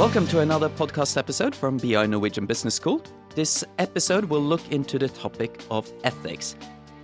Welcome 0.00 0.26
to 0.28 0.40
another 0.40 0.70
podcast 0.70 1.18
episode 1.18 1.54
from 1.54 1.76
BI 1.76 2.06
Norwegian 2.06 2.46
Business 2.46 2.74
School. 2.74 3.02
This 3.34 3.62
episode 3.78 4.24
will 4.24 4.40
look 4.40 4.72
into 4.72 4.98
the 4.98 5.10
topic 5.10 5.62
of 5.70 5.92
ethics. 6.04 6.56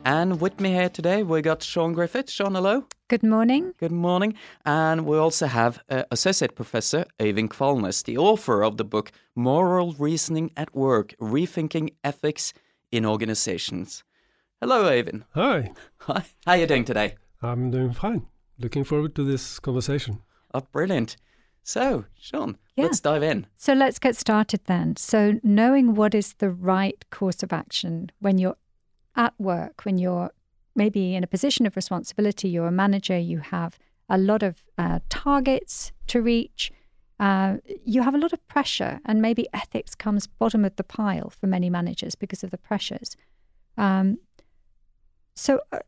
And 0.07 0.41
with 0.41 0.59
me 0.61 0.71
here 0.71 0.89
today, 0.89 1.23
we 1.23 1.43
got 1.43 1.61
Siân 1.61 1.93
Griffith. 1.93 2.29
Siân, 2.29 2.55
hello. 2.55 2.87
Good 3.09 3.23
morning. 3.23 3.75
Good 3.79 3.93
morning. 3.93 4.33
And 4.65 5.05
we 5.05 5.19
also 5.19 5.47
have 5.47 5.79
uh, 5.91 6.05
Associate 6.11 6.55
Professor 6.55 7.05
Øyvind 7.21 7.51
Kvalnes, 7.51 8.03
the 8.03 8.17
author 8.17 8.65
of 8.65 8.79
the 8.79 8.85
book 8.85 9.13
Moral 9.35 9.93
Reasoning 9.99 10.51
at 10.57 10.75
Work 10.75 11.15
Rethinking 11.21 11.91
Ethics 12.03 12.55
in 12.91 13.05
Organizations. 13.05 14.05
Hello, 14.63 14.89
Øyvind. 14.89 15.25
Hi. 15.35 15.71
Hi. 15.99 16.25
How 16.47 16.53
are 16.53 16.57
you 16.57 16.67
doing 16.67 16.87
today? 16.87 17.17
I'm 17.43 17.71
doing 17.71 17.93
fine. 17.93 18.23
Looking 18.59 18.85
forward 18.85 19.15
to 19.17 19.23
this 19.23 19.59
conversation. 19.59 20.23
Oh, 20.55 20.63
brilliant. 20.73 21.19
So, 21.67 22.05
Siân, 22.17 22.55
Yeah. 22.77 22.85
let's 22.85 23.01
dive 23.01 23.25
in. 23.25 23.47
So 23.57 23.73
let's 23.73 23.99
get 23.99 24.15
started 24.17 24.61
then. 24.67 24.95
So, 24.95 25.41
knowing 25.43 25.97
what 25.97 26.15
is 26.15 26.35
the 26.35 26.51
right 26.51 27.05
course 27.11 27.43
of 27.43 27.53
action 27.53 28.11
when 28.21 28.39
you're 28.39 28.57
at 29.17 29.35
work, 29.39 29.85
when 29.85 29.99
you're 29.99 30.31
maybe 30.77 31.17
in 31.17 31.25
a 31.25 31.27
position 31.27 31.67
of 31.67 31.75
responsibility, 31.75 32.49
you're 32.49 32.69
a 32.69 32.83
manager, 32.85 33.19
you 33.19 33.41
have 33.41 33.79
a 34.09 34.17
lot 34.17 34.45
of 34.45 34.63
uh, 34.79 35.01
targets 35.09 35.91
to 36.07 36.23
reach, 36.23 36.71
uh, 37.19 37.57
you 37.85 38.03
have 38.03 38.15
a 38.15 38.19
lot 38.19 38.33
of 38.33 38.47
pressure, 38.47 39.01
and 39.05 39.21
maybe 39.21 39.49
ethics 39.53 39.97
comes 39.97 40.29
bottom 40.29 40.65
of 40.65 40.77
the 40.77 40.85
pile 40.85 41.31
for 41.31 41.49
many 41.49 41.69
managers 41.69 42.15
because 42.15 42.45
of 42.45 42.53
the 42.53 42.59
pressures. 42.59 43.17
Um, 43.77 44.19
so, 45.35 45.61
uh, 45.73 45.81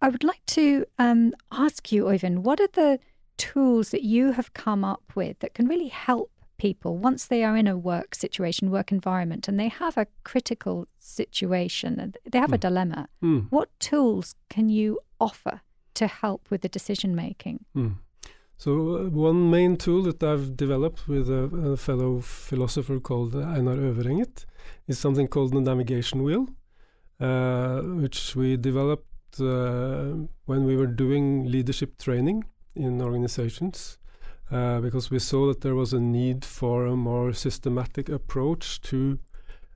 I 0.00 0.08
would 0.08 0.22
like 0.22 0.46
to 0.46 0.86
um, 1.00 1.32
ask 1.50 1.90
you, 1.90 2.04
Øyvind, 2.04 2.44
what 2.44 2.60
are 2.60 2.68
the 2.72 3.00
tools 3.48 3.86
that 3.90 4.02
you 4.14 4.32
have 4.32 4.50
come 4.64 4.82
up 4.92 5.04
with 5.20 5.34
that 5.40 5.54
can 5.54 5.66
really 5.72 5.88
help 6.08 6.28
people 6.58 6.92
once 7.10 7.22
they 7.26 7.42
are 7.48 7.56
in 7.60 7.66
a 7.68 7.76
work 7.92 8.14
situation, 8.14 8.70
work 8.70 8.92
environment, 8.92 9.48
and 9.48 9.58
they 9.58 9.68
have 9.68 9.96
a 10.00 10.06
critical 10.30 10.76
situation 10.98 11.90
and 12.02 12.10
they 12.32 12.40
have 12.44 12.52
a 12.52 12.56
Hmm. 12.56 12.66
dilemma? 12.68 13.02
Hmm. 13.22 13.40
What 13.56 13.68
tools 13.90 14.34
can 14.54 14.68
you 14.68 14.98
offer 15.18 15.54
to 15.94 16.06
help 16.22 16.40
with 16.50 16.60
the 16.60 16.68
decision 16.78 17.14
making? 17.14 17.56
Hmm. 17.74 17.92
So, 18.64 18.70
uh, 18.70 19.08
one 19.30 19.40
main 19.56 19.76
tool 19.84 20.02
that 20.08 20.22
I've 20.22 20.48
developed 20.64 21.08
with 21.08 21.26
a, 21.30 21.42
a 21.72 21.76
fellow 21.76 22.20
philosopher 22.48 23.00
called 23.00 23.34
Einar 23.34 23.78
Øverenget 23.90 24.34
is 24.86 24.98
something 24.98 25.28
called 25.28 25.52
the 25.52 25.60
navigation 25.70 26.18
wheel, 26.26 26.44
uh, 27.20 27.80
which 28.02 28.36
we 28.36 28.56
developed 28.58 29.40
uh, 29.40 30.26
when 30.50 30.64
we 30.68 30.74
were 30.76 30.92
doing 31.04 31.50
leadership 31.54 31.90
training 31.98 32.44
in 32.74 33.02
organizations. 33.02 33.98
Uh, 34.50 34.80
because 34.80 35.12
we 35.12 35.18
saw 35.20 35.46
that 35.46 35.60
there 35.60 35.76
was 35.76 35.92
a 35.92 36.00
need 36.00 36.44
for 36.44 36.86
a 36.86 36.96
more 36.96 37.32
systematic 37.32 38.08
approach 38.08 38.80
to 38.80 39.16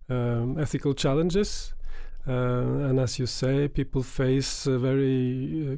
um, 0.09 0.59
ethical 0.59 0.95
challenges. 0.95 1.72
Uh, 2.27 2.89
and 2.89 2.98
as 2.98 3.19
you 3.19 3.27
say, 3.27 3.69
people 3.69 4.03
face 4.03 4.67
uh, 4.67 4.77
very 4.77 5.75
uh, 5.75 5.77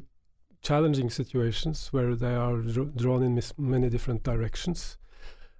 challenging 0.63 1.11
situations 1.11 1.89
where 1.93 2.15
they 2.15 2.33
are 2.33 2.57
dr- 2.57 2.95
drawn 2.95 3.21
in 3.21 3.39
many 3.57 3.87
different 3.87 4.23
directions. 4.23 4.97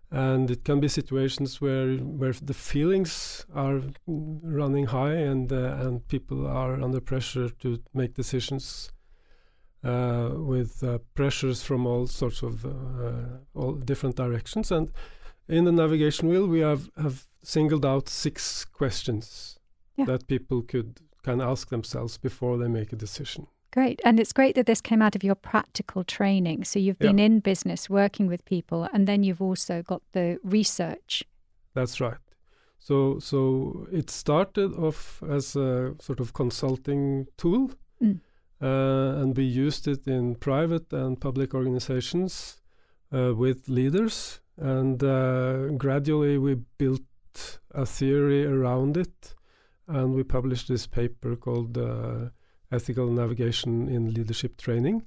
And 0.09 0.49
it 0.49 0.63
can 0.63 0.79
be 0.79 0.87
situations 0.87 1.61
where 1.61 1.97
where 1.97 2.31
the 2.31 2.53
feelings 2.53 3.45
are 3.53 3.81
running 4.07 4.85
high 4.85 5.15
and 5.15 5.51
uh, 5.51 5.75
and 5.81 6.07
people 6.07 6.47
are 6.47 6.81
under 6.81 7.01
pressure 7.01 7.49
to 7.49 7.77
make 7.93 8.13
decisions 8.13 8.93
uh, 9.87 10.29
with 10.53 10.83
uh, 10.83 10.97
pressures 11.13 11.63
from 11.63 11.85
all 11.87 12.07
sorts 12.07 12.43
of 12.43 12.65
uh, 12.65 13.37
all 13.53 13.73
different 13.85 14.15
directions. 14.15 14.71
And 14.71 14.91
in 15.47 15.65
the 15.65 15.71
navigation 15.71 16.29
wheel, 16.29 16.47
we 16.47 16.59
have 16.63 16.89
have 16.95 17.27
singled 17.43 17.85
out 17.85 18.09
six 18.09 18.65
questions 18.65 19.57
Yeah. 19.97 20.05
that 20.07 20.27
people 20.27 20.61
could 20.61 20.99
can 21.23 21.41
ask 21.41 21.69
themselves 21.69 22.17
before 22.19 22.57
they 22.57 22.69
make 22.69 22.93
a 22.93 22.95
decision. 22.99 23.47
Great. 23.73 24.01
And 24.05 24.19
it's 24.19 24.33
great 24.33 24.55
that 24.55 24.65
this 24.65 24.81
came 24.81 25.01
out 25.05 25.15
of 25.15 25.23
your 25.23 25.35
practical 25.35 26.03
training. 26.03 26.63
So 26.65 26.79
you've 26.79 26.97
Yeah. 27.01 27.11
been 27.11 27.19
in 27.19 27.41
business 27.41 27.89
working 27.89 28.29
with 28.29 28.43
people, 28.45 28.87
and 28.93 29.07
then 29.07 29.23
you've 29.23 29.41
also 29.49 29.81
got 29.83 30.01
the 30.11 30.37
research. 30.43 31.23
That's 31.73 31.99
right. 32.01 32.17
So 32.79 33.19
so 33.19 33.87
it 33.91 34.09
started 34.09 34.73
off 34.73 35.21
as 35.29 35.55
a 35.55 35.95
sort 35.99 36.19
of 36.19 36.31
consulting 36.33 37.27
tool, 37.37 37.69
Mm. 38.01 38.19
Uh, 38.61 39.21
and 39.21 39.37
we 39.37 39.43
used 39.43 39.87
it 39.87 40.07
in 40.07 40.35
private 40.35 40.91
and 40.93 41.19
public 41.19 41.53
organizations 41.53 42.61
uh, 43.13 43.33
with 43.35 43.69
leaders, 43.69 44.39
and 44.57 45.03
uh, 45.03 45.67
gradually 45.77 46.37
we 46.37 46.55
built 46.77 47.01
a 47.71 47.85
theory 47.85 48.45
around 48.45 48.97
it, 48.97 49.35
and 49.87 50.13
we 50.13 50.23
published 50.23 50.67
this 50.67 50.87
paper 50.87 51.35
called 51.35 51.77
uh, 51.77 52.29
"Ethical 52.71 53.07
Navigation 53.11 53.87
in 53.87 54.13
Leadership 54.13 54.57
Training," 54.57 55.03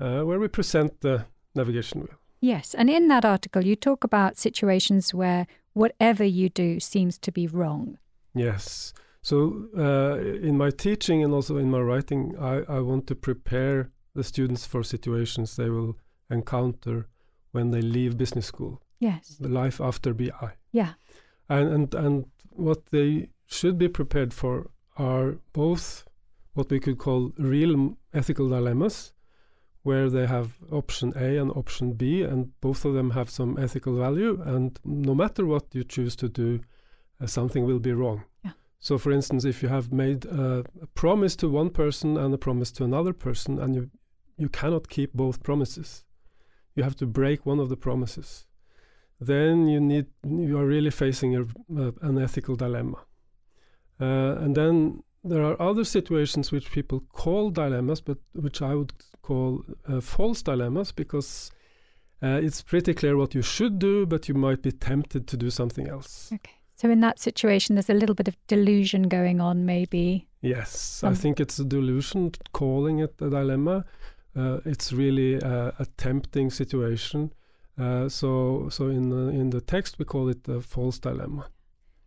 uh, 0.00 0.22
where 0.22 0.38
we 0.38 0.48
present 0.48 1.00
the 1.00 1.24
navigation 1.54 2.00
wheel. 2.00 2.18
Yes. 2.40 2.74
And 2.74 2.88
in 2.88 3.08
that 3.08 3.24
article, 3.24 3.64
you 3.64 3.76
talk 3.76 4.04
about 4.04 4.38
situations 4.38 5.12
where 5.12 5.46
whatever 5.72 6.24
you 6.24 6.48
do 6.48 6.80
seems 6.80 7.18
to 7.18 7.32
be 7.32 7.46
wrong. 7.46 7.98
Yes. 8.34 8.92
So 9.28 9.36
uh, 9.76 10.16
in 10.48 10.56
my 10.56 10.70
teaching 10.70 11.22
and 11.22 11.34
also 11.34 11.58
in 11.58 11.70
my 11.70 11.80
writing, 11.80 12.34
I, 12.40 12.54
I 12.76 12.80
want 12.80 13.06
to 13.08 13.14
prepare 13.14 13.90
the 14.14 14.24
students 14.24 14.64
for 14.64 14.82
situations 14.82 15.56
they 15.56 15.68
will 15.68 15.98
encounter 16.30 17.08
when 17.52 17.70
they 17.70 17.82
leave 17.82 18.16
business 18.16 18.46
school, 18.46 18.80
Yes. 19.00 19.36
the 19.38 19.50
life 19.62 19.82
after 19.82 20.14
BI. 20.14 20.50
Yeah. 20.72 20.92
And, 21.48 21.68
and, 21.74 21.94
and 21.94 22.24
what 22.52 22.86
they 22.86 23.28
should 23.46 23.76
be 23.76 23.88
prepared 23.88 24.32
for 24.32 24.70
are 24.96 25.36
both 25.52 26.06
what 26.54 26.70
we 26.70 26.80
could 26.80 26.96
call 26.96 27.32
real 27.36 27.98
ethical 28.14 28.48
dilemmas, 28.48 29.12
where 29.82 30.08
they 30.08 30.26
have 30.26 30.54
option 30.72 31.12
A 31.16 31.36
and 31.36 31.50
option 31.52 31.92
B, 31.92 32.22
and 32.22 32.58
both 32.62 32.86
of 32.86 32.94
them 32.94 33.10
have 33.10 33.28
some 33.28 33.58
ethical 33.58 33.94
value. 33.94 34.40
And 34.42 34.78
no 34.84 35.14
matter 35.14 35.44
what 35.44 35.74
you 35.74 35.84
choose 35.84 36.16
to 36.16 36.28
do, 36.30 36.60
uh, 37.20 37.26
something 37.26 37.66
will 37.66 37.78
be 37.78 37.92
wrong. 37.92 38.24
Yeah. 38.42 38.52
So, 38.80 38.96
for 38.96 39.10
instance, 39.10 39.44
if 39.44 39.62
you 39.62 39.68
have 39.68 39.92
made 39.92 40.26
uh, 40.26 40.62
a 40.80 40.86
promise 40.94 41.34
to 41.36 41.48
one 41.48 41.70
person 41.70 42.16
and 42.16 42.32
a 42.32 42.38
promise 42.38 42.70
to 42.72 42.84
another 42.84 43.12
person, 43.12 43.58
and 43.58 43.74
you 43.74 43.90
you 44.36 44.48
cannot 44.48 44.88
keep 44.88 45.12
both 45.14 45.42
promises, 45.42 46.04
you 46.76 46.84
have 46.84 46.94
to 46.96 47.06
break 47.06 47.44
one 47.44 47.58
of 47.58 47.68
the 47.68 47.76
promises. 47.76 48.46
Then 49.20 49.66
you 49.66 49.80
need 49.80 50.06
you 50.24 50.58
are 50.58 50.66
really 50.66 50.90
facing 50.90 51.36
a, 51.36 51.42
uh, 51.42 51.92
an 52.02 52.18
ethical 52.18 52.54
dilemma. 52.54 52.98
Uh, 54.00 54.36
and 54.38 54.54
then 54.54 55.02
there 55.24 55.42
are 55.42 55.60
other 55.60 55.84
situations 55.84 56.52
which 56.52 56.70
people 56.70 57.02
call 57.12 57.50
dilemmas, 57.50 58.00
but 58.00 58.18
which 58.32 58.62
I 58.62 58.76
would 58.76 58.92
call 59.22 59.64
uh, 59.88 60.00
false 60.00 60.40
dilemmas 60.40 60.92
because 60.92 61.50
uh, 62.22 62.40
it's 62.42 62.62
pretty 62.62 62.94
clear 62.94 63.16
what 63.16 63.34
you 63.34 63.42
should 63.42 63.80
do, 63.80 64.06
but 64.06 64.28
you 64.28 64.34
might 64.34 64.62
be 64.62 64.70
tempted 64.70 65.26
to 65.26 65.36
do 65.36 65.50
something 65.50 65.88
else. 65.88 66.30
Okay. 66.32 66.57
So 66.80 66.88
in 66.88 67.00
that 67.00 67.18
situation, 67.18 67.74
there's 67.74 67.90
a 67.90 67.94
little 67.94 68.14
bit 68.14 68.28
of 68.28 68.36
delusion 68.46 69.08
going 69.08 69.40
on, 69.40 69.66
maybe. 69.66 70.28
Yes, 70.42 71.02
I 71.02 71.08
Um, 71.08 71.16
think 71.16 71.40
it's 71.40 71.58
a 71.58 71.64
delusion 71.64 72.30
calling 72.52 73.00
it 73.00 73.20
a 73.20 73.28
dilemma. 73.28 73.84
Uh, 74.36 74.60
it's 74.64 74.92
really 74.92 75.34
a, 75.34 75.74
a 75.80 75.86
tempting 75.96 76.50
situation. 76.52 77.32
Uh, 77.76 78.08
so, 78.08 78.68
so 78.70 78.86
in 78.86 79.08
the, 79.08 79.40
in 79.40 79.50
the 79.50 79.60
text 79.60 79.98
we 79.98 80.04
call 80.04 80.28
it 80.28 80.48
a 80.48 80.60
false 80.60 81.00
dilemma. 81.00 81.46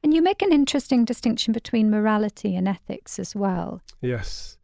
And 0.04 0.14
you 0.14 0.22
make 0.24 0.42
an 0.42 0.54
interesting 0.54 1.06
distinction 1.06 1.54
between 1.54 1.90
morality 1.92 2.56
and 2.56 2.68
ethics 2.68 3.20
as 3.20 3.36
well. 3.36 3.82
Yes, 4.02 4.58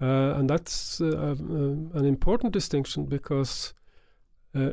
uh, 0.00 0.34
and 0.38 0.48
that's 0.50 1.00
uh, 1.00 1.06
uh, 1.06 1.98
an 1.98 2.04
important 2.04 2.52
distinction 2.52 3.06
because 3.06 3.72
uh, 4.54 4.72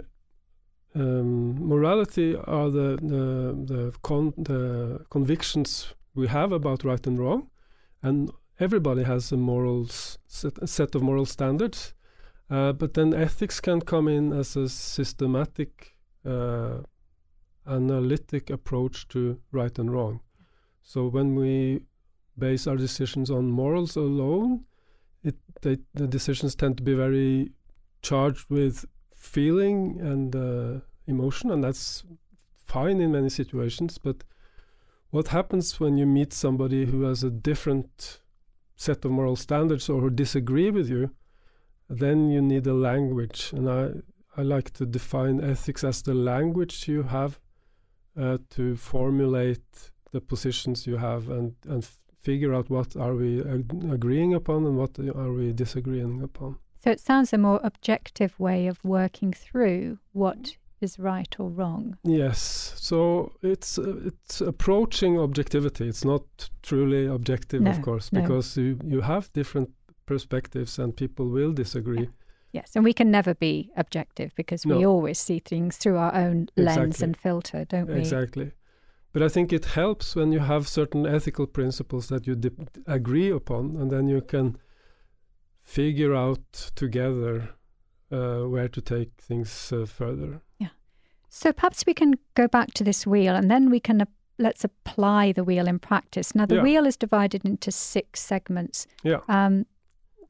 um, 0.95 1.67
morality 1.67 2.35
are 2.35 2.69
the 2.69 2.97
the 3.01 3.73
the, 3.73 3.93
con- 4.01 4.33
the 4.37 5.05
convictions 5.09 5.93
we 6.13 6.27
have 6.27 6.51
about 6.51 6.83
right 6.83 7.05
and 7.07 7.17
wrong, 7.17 7.49
and 8.01 8.31
everybody 8.59 9.03
has 9.03 9.31
a 9.31 9.37
moral 9.37 9.87
set, 9.87 10.69
set 10.69 10.95
of 10.95 11.01
moral 11.01 11.25
standards. 11.25 11.93
Uh, 12.49 12.73
but 12.73 12.93
then 12.93 13.13
ethics 13.13 13.61
can 13.61 13.79
come 13.79 14.09
in 14.09 14.33
as 14.33 14.57
a 14.57 14.67
systematic, 14.67 15.95
uh, 16.25 16.79
analytic 17.65 18.49
approach 18.49 19.07
to 19.07 19.39
right 19.53 19.79
and 19.79 19.89
wrong. 19.93 20.19
So 20.81 21.07
when 21.07 21.35
we 21.35 21.85
base 22.37 22.67
our 22.67 22.75
decisions 22.75 23.31
on 23.31 23.49
morals 23.49 23.95
alone, 23.95 24.65
it 25.23 25.35
they, 25.61 25.77
the 25.93 26.07
decisions 26.07 26.55
tend 26.55 26.77
to 26.77 26.83
be 26.83 26.93
very 26.93 27.51
charged 28.01 28.49
with 28.49 28.85
feeling 29.21 30.01
and 30.01 30.35
uh, 30.35 30.79
emotion, 31.05 31.51
and 31.51 31.63
that's 31.63 32.03
fine 32.65 32.99
in 32.99 33.11
many 33.11 33.29
situations. 33.29 33.99
But 33.99 34.23
what 35.11 35.27
happens 35.27 35.79
when 35.79 35.97
you 35.97 36.07
meet 36.07 36.33
somebody 36.33 36.85
who 36.85 37.03
has 37.03 37.23
a 37.23 37.29
different 37.29 38.19
set 38.75 39.05
of 39.05 39.11
moral 39.11 39.35
standards 39.35 39.89
or 39.89 40.01
who 40.01 40.09
disagree 40.09 40.71
with 40.71 40.89
you? 40.89 41.11
Then 41.87 42.31
you 42.31 42.41
need 42.41 42.65
a 42.65 42.73
language, 42.73 43.53
and 43.53 43.69
I 43.69 43.81
I 44.37 44.43
like 44.43 44.71
to 44.71 44.85
define 44.85 45.41
ethics 45.41 45.83
as 45.83 46.01
the 46.01 46.13
language 46.13 46.87
you 46.87 47.03
have 47.03 47.39
uh, 48.17 48.37
to 48.55 48.75
formulate 48.75 49.91
the 50.11 50.21
positions 50.21 50.87
you 50.87 50.97
have 50.97 51.29
and 51.29 51.53
and 51.67 51.87
figure 52.21 52.53
out 52.53 52.69
what 52.69 52.95
are 52.95 53.15
we 53.15 53.41
ag- 53.41 53.83
agreeing 53.91 54.33
upon 54.33 54.65
and 54.65 54.77
what 54.77 54.97
are 54.99 55.33
we 55.33 55.53
disagreeing 55.53 56.23
upon. 56.23 56.57
So 56.83 56.89
it 56.89 56.99
sounds 56.99 57.31
a 57.31 57.37
more 57.37 57.59
objective 57.63 58.39
way 58.39 58.65
of 58.67 58.83
working 58.83 59.33
through 59.33 59.99
what 60.13 60.57
is 60.81 60.97
right 60.97 61.35
or 61.39 61.49
wrong. 61.49 61.97
Yes, 62.03 62.73
so 62.75 63.31
it's 63.43 63.77
uh, 63.77 63.99
it's 64.05 64.41
approaching 64.41 65.19
objectivity. 65.19 65.87
It's 65.87 66.03
not 66.03 66.49
truly 66.63 67.05
objective, 67.05 67.61
No, 67.61 67.71
of 67.71 67.81
course, 67.83 68.11
no. 68.11 68.21
because 68.21 68.57
you 68.57 68.79
you 68.83 69.01
have 69.01 69.31
different 69.33 69.69
perspectives 70.07 70.79
and 70.79 70.95
people 70.95 71.27
will 71.29 71.53
disagree. 71.53 72.09
Yes, 72.51 72.75
and 72.75 72.83
we 72.83 72.93
can 72.93 73.11
never 73.11 73.35
be 73.35 73.69
objective 73.77 74.33
because 74.35 74.65
we 74.65 74.85
always 74.85 75.19
see 75.19 75.39
things 75.39 75.77
through 75.77 75.97
our 75.97 76.13
own 76.15 76.47
lens 76.57 76.77
Exactly. 76.77 77.03
and 77.05 77.17
filter, 77.17 77.65
don't 77.65 77.87
we? 77.87 77.99
Exactly. 77.99 78.51
But 79.13 79.23
I 79.23 79.29
think 79.29 79.53
it 79.53 79.65
helps 79.65 80.15
when 80.15 80.31
you 80.31 80.39
have 80.39 80.67
certain 80.67 81.05
ethical 81.05 81.47
principles 81.47 82.07
that 82.07 82.27
you 82.27 82.35
agree 82.87 83.29
upon, 83.29 83.77
and 83.77 83.91
then 83.91 84.07
you 84.09 84.21
can 84.21 84.57
figure 85.63 86.13
out 86.15 86.71
together 86.75 87.49
uh, 88.11 88.41
where 88.41 88.67
to 88.69 88.81
take 88.81 89.11
things 89.21 89.71
uh, 89.71 89.85
further. 89.85 90.41
Yeah. 90.59 90.69
So 91.29 91.53
perhaps 91.53 91.85
we 91.85 91.93
can 91.93 92.15
go 92.35 92.47
back 92.47 92.73
to 92.73 92.83
this 92.83 93.07
wheel 93.07 93.35
and 93.35 93.49
then 93.49 93.69
we 93.69 93.79
can 93.79 94.05
let's 94.37 94.63
apply 94.63 95.31
the 95.31 95.43
wheel 95.43 95.67
in 95.67 95.79
practice. 95.79 96.35
Now 96.35 96.45
the 96.45 96.55
Yeah. 96.55 96.63
wheel 96.63 96.85
is 96.87 96.97
divided 96.97 97.45
into 97.45 97.71
six 97.71 98.19
segments. 98.21 98.87
Yeah. 99.03 99.19
Um, 99.27 99.65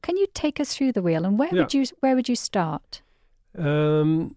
can 0.03 0.17
you 0.17 0.27
take 0.33 0.59
us 0.59 0.75
through 0.75 0.91
the 0.91 1.01
wheel 1.01 1.25
and 1.25 1.39
where 1.39 1.49
Yeah. 1.53 1.61
would 1.61 1.73
you 1.73 1.85
where 2.01 2.15
would 2.15 2.29
you 2.29 2.35
start? 2.35 3.01
Um, 3.57 4.35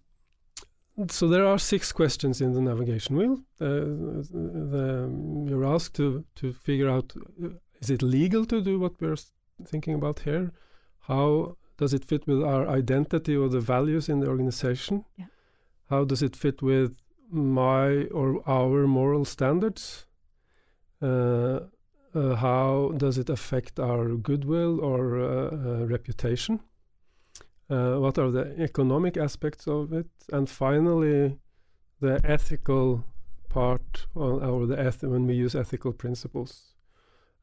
so 1.09 1.27
there 1.27 1.45
are 1.45 1.59
six 1.59 1.91
questions 1.91 2.41
in 2.41 2.53
the 2.53 2.61
navigation 2.61 3.17
wheel. 3.17 3.43
Uh, 3.59 3.67
the, 4.71 5.09
you're 5.49 5.65
asked 5.75 5.93
to 5.95 6.23
to 6.35 6.53
figure 6.53 6.89
out: 6.89 7.13
uh, 7.43 7.49
is 7.81 7.89
it 7.89 8.01
legal 8.01 8.45
to 8.45 8.61
do 8.61 8.79
what 8.79 8.93
we're 9.01 9.17
thinking 9.65 9.93
about 9.95 10.19
here? 10.19 10.51
How 11.07 11.57
does 11.77 11.93
it 11.93 12.05
fit 12.05 12.25
with 12.27 12.43
our 12.43 12.67
identity 12.67 13.35
or 13.35 13.49
the 13.49 13.59
values 13.59 14.09
in 14.09 14.19
the 14.19 14.27
organization? 14.27 15.05
Yeah. 15.17 15.25
How 15.89 16.03
does 16.05 16.21
it 16.23 16.35
fit 16.35 16.61
with 16.61 16.97
my 17.29 18.05
or 18.05 18.41
our 18.47 18.87
moral 18.87 19.25
standards? 19.25 20.05
Uh, 21.01 21.59
uh, 22.15 22.35
how 22.35 22.93
does 22.97 23.17
it 23.17 23.29
affect 23.29 23.79
our 23.79 24.15
goodwill 24.15 24.79
or 24.79 25.19
uh, 25.19 25.25
uh, 25.25 25.85
reputation? 25.85 26.61
Uh, 27.69 27.95
what 27.95 28.17
are 28.17 28.31
the 28.31 28.55
economic 28.61 29.17
aspects 29.17 29.67
of 29.67 29.91
it? 29.91 30.07
And 30.31 30.49
finally, 30.49 31.39
the 31.99 32.21
ethical 32.23 33.03
part, 33.49 34.07
or, 34.15 34.43
or 34.43 34.65
the 34.65 34.79
eth- 34.79 35.03
when 35.03 35.27
we 35.27 35.33
use 35.33 35.55
ethical 35.55 35.91
principles. 35.91 36.75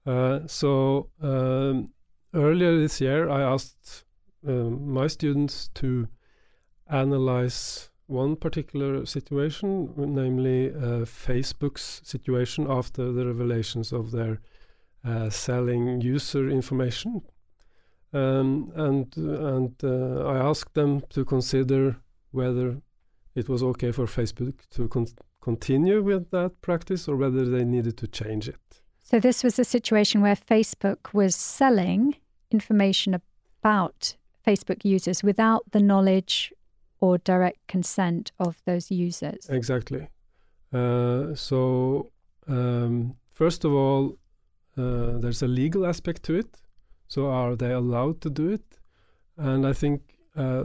Uh, 0.06 0.40
so 0.46 1.10
um, 1.20 1.90
earlier 2.34 2.78
this 2.78 3.00
year, 3.00 3.28
I 3.28 3.42
asked 3.42 4.04
um, 4.46 4.92
my 4.92 5.06
students 5.06 5.68
to 5.74 6.08
analyze 6.88 7.90
one 8.06 8.36
particular 8.36 9.06
situation, 9.06 9.92
namely 9.96 10.70
uh, 10.70 11.04
Facebook's 11.04 12.00
situation 12.04 12.66
after 12.68 13.12
the 13.12 13.26
revelations 13.26 13.92
of 13.92 14.10
their 14.10 14.40
uh, 15.04 15.30
selling 15.30 16.00
user 16.00 16.48
information. 16.48 17.22
Um, 18.12 18.72
and 18.76 19.16
and 19.16 19.74
uh, 19.82 20.26
I 20.26 20.36
asked 20.36 20.74
them 20.74 21.00
to 21.10 21.24
consider 21.24 21.96
whether 22.30 22.82
it 23.34 23.48
was 23.48 23.62
okay 23.62 23.90
for 23.92 24.04
Facebook 24.04 24.68
to 24.70 24.88
con- 24.88 25.06
continue 25.40 26.02
with 26.02 26.30
that 26.30 26.60
practice 26.60 27.08
or 27.08 27.16
whether 27.16 27.46
they 27.46 27.64
needed 27.64 27.96
to 27.98 28.06
change 28.06 28.48
it. 28.48 28.82
So 29.02 29.18
this 29.18 29.42
was 29.42 29.58
a 29.58 29.64
situation 29.64 30.20
where 30.20 30.36
Facebook 30.36 31.14
was 31.14 31.34
selling 31.34 32.16
information 32.52 33.14
about 33.62 34.16
Facebook 34.46 34.84
users 34.84 35.22
without 35.22 35.62
the 35.70 35.80
knowledge 35.80 36.52
or 37.00 37.18
direct 37.18 37.58
consent 37.68 38.32
of 38.38 38.56
those 38.64 38.90
users. 38.90 39.48
Exactly. 39.48 40.08
Uh, 40.72 41.34
so, 41.34 42.10
um, 42.48 43.14
first 43.32 43.64
of 43.64 43.72
all, 43.72 44.18
uh, 44.76 45.18
there's 45.18 45.42
a 45.42 45.48
legal 45.48 45.86
aspect 45.86 46.22
to 46.24 46.34
it. 46.34 46.60
So, 47.08 47.26
are 47.26 47.56
they 47.56 47.72
allowed 47.72 48.20
to 48.22 48.30
do 48.30 48.48
it? 48.48 48.78
And 49.36 49.66
I 49.66 49.72
think 49.72 50.00
uh, 50.36 50.64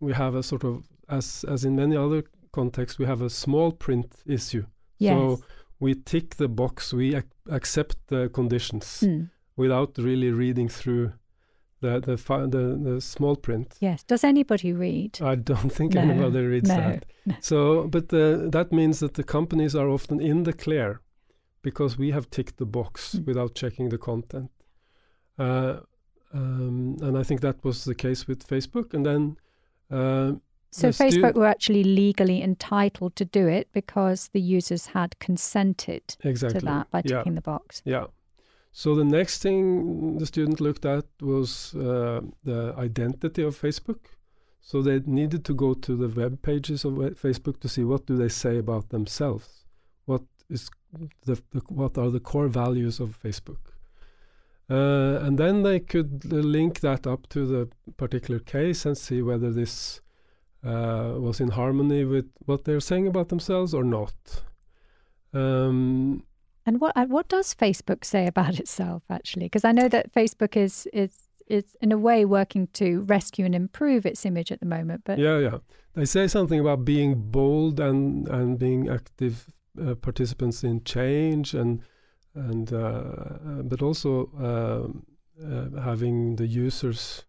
we 0.00 0.12
have 0.12 0.34
a 0.34 0.42
sort 0.42 0.64
of, 0.64 0.84
as 1.08 1.44
as 1.48 1.64
in 1.64 1.76
many 1.76 1.96
other 1.96 2.22
contexts, 2.52 2.98
we 2.98 3.06
have 3.06 3.22
a 3.22 3.30
small 3.30 3.72
print 3.72 4.22
issue. 4.26 4.64
Yes. 4.98 5.12
So 5.14 5.40
we 5.80 5.94
tick 5.94 6.36
the 6.36 6.48
box, 6.48 6.92
we 6.92 7.14
ac- 7.14 7.26
accept 7.50 7.96
the 8.08 8.28
conditions 8.28 9.00
Mm. 9.02 9.30
Without 9.58 9.98
really 9.98 10.30
reading 10.30 10.68
through 10.70 11.12
the 11.80 12.00
the, 12.00 12.16
the 12.48 12.90
the 12.90 13.00
small 13.00 13.36
print. 13.36 13.74
Yes. 13.80 14.02
Does 14.04 14.24
anybody 14.24 14.72
read? 14.72 15.18
I 15.22 15.34
don't 15.36 15.72
think 15.72 15.94
No, 15.94 16.00
anybody 16.00 16.46
reads 16.46 16.68
no, 16.68 16.76
that. 16.76 17.04
no. 17.26 17.34
So, 17.40 17.88
but 17.88 18.12
uh, 18.12 18.48
that 18.50 18.72
means 18.72 18.98
that 18.98 19.14
the 19.14 19.24
companies 19.24 19.74
are 19.74 19.88
often 19.88 20.20
in 20.20 20.44
the 20.44 20.52
clear 20.52 21.00
because 21.62 21.98
we 21.98 22.10
have 22.12 22.26
ticked 22.30 22.56
the 22.56 22.66
box 22.66 23.14
Mm. 23.14 23.26
without 23.26 23.54
checking 23.54 23.90
the 23.90 23.98
content. 23.98 24.50
Uh, 25.38 25.80
um, 26.34 26.96
and 27.00 27.16
I 27.16 27.22
think 27.22 27.40
that 27.40 27.62
was 27.64 27.84
the 27.84 27.94
case 27.94 28.26
with 28.28 28.46
Facebook. 28.46 28.94
And 28.94 29.04
then, 29.06 29.36
uh, 29.90 30.32
So 30.70 30.88
the 30.90 31.04
Facebook 31.04 31.34
were 31.34 31.46
actually 31.50 31.84
legally 31.84 32.42
entitled 32.42 33.14
to 33.16 33.24
do 33.24 33.46
it 33.48 33.68
because 33.72 34.28
the 34.32 34.40
users 34.40 34.86
had 34.88 35.18
consented 35.18 36.02
exactly 36.24 36.60
to 36.60 36.66
that 36.66 36.90
by 36.90 36.98
yeah. 37.04 37.18
ticking 37.18 37.34
the 37.36 37.40
box. 37.40 37.82
Yeah. 37.84 38.06
So 38.72 38.94
the 38.94 39.04
next 39.04 39.42
thing 39.42 40.18
the 40.18 40.26
student 40.26 40.60
looked 40.60 40.84
at 40.84 41.04
was 41.20 41.74
uh, 41.74 42.20
the 42.44 42.74
identity 42.76 43.42
of 43.42 43.60
Facebook. 43.60 44.00
So 44.60 44.82
they 44.82 45.00
needed 45.00 45.44
to 45.46 45.54
go 45.54 45.74
to 45.74 45.96
the 45.96 46.08
web 46.08 46.42
pages 46.42 46.84
of 46.84 46.92
Facebook 46.92 47.60
to 47.60 47.68
see 47.68 47.84
what 47.84 48.06
do 48.06 48.16
they 48.16 48.28
say 48.28 48.58
about 48.58 48.90
themselves. 48.90 49.64
What 50.04 50.22
is 50.50 50.70
the, 51.24 51.40
the 51.52 51.60
what 51.68 51.96
are 51.96 52.10
the 52.10 52.20
core 52.20 52.48
values 52.48 53.00
of 53.00 53.18
Facebook? 53.22 53.58
Uh, 54.70 55.18
and 55.22 55.38
then 55.38 55.62
they 55.62 55.80
could 55.80 56.22
uh, 56.30 56.36
link 56.36 56.80
that 56.80 57.06
up 57.06 57.28
to 57.30 57.46
the 57.46 57.68
particular 57.96 58.38
case 58.38 58.84
and 58.84 58.98
see 58.98 59.22
whether 59.22 59.50
this 59.50 60.02
uh, 60.62 61.14
was 61.16 61.40
in 61.40 61.50
harmony 61.50 62.04
with 62.04 62.30
what 62.44 62.64
they're 62.64 62.80
saying 62.80 63.06
about 63.06 63.30
themselves 63.30 63.72
or 63.72 63.84
not. 63.84 64.42
Um, 65.32 66.24
And 66.68 66.82
what 66.82 66.94
what 67.08 67.28
does 67.28 67.54
Facebook 67.54 68.04
say 68.04 68.26
about 68.26 68.60
itself 68.64 69.02
actually? 69.08 69.46
Because 69.46 69.64
I 69.64 69.72
know 69.72 69.88
that 69.88 70.12
Facebook 70.12 70.54
is 70.54 70.86
is 70.92 71.12
is 71.46 71.64
in 71.80 71.92
a 71.92 71.96
way 71.96 72.26
working 72.26 72.66
to 72.74 73.00
rescue 73.08 73.46
and 73.46 73.54
improve 73.54 74.04
its 74.04 74.26
image 74.26 74.52
at 74.52 74.60
the 74.60 74.66
moment. 74.66 75.00
But 75.04 75.18
yeah, 75.18 75.38
yeah. 75.38 75.58
They 75.94 76.04
say 76.04 76.28
something 76.28 76.60
about 76.60 76.84
being 76.84 77.30
bold 77.30 77.80
and 77.80 78.28
and 78.28 78.58
being 78.58 78.86
active 78.90 79.46
uh, 79.80 79.94
participants 79.94 80.62
in 80.62 80.84
change 80.84 81.54
and 81.54 81.80
and 82.34 82.70
uh, 82.70 82.76
uh, 82.76 83.62
but 83.64 83.80
also 83.80 84.30
um, 84.36 85.06
uh, 85.42 85.80
having 85.80 86.36
the 86.36 86.46
users' 86.46 87.24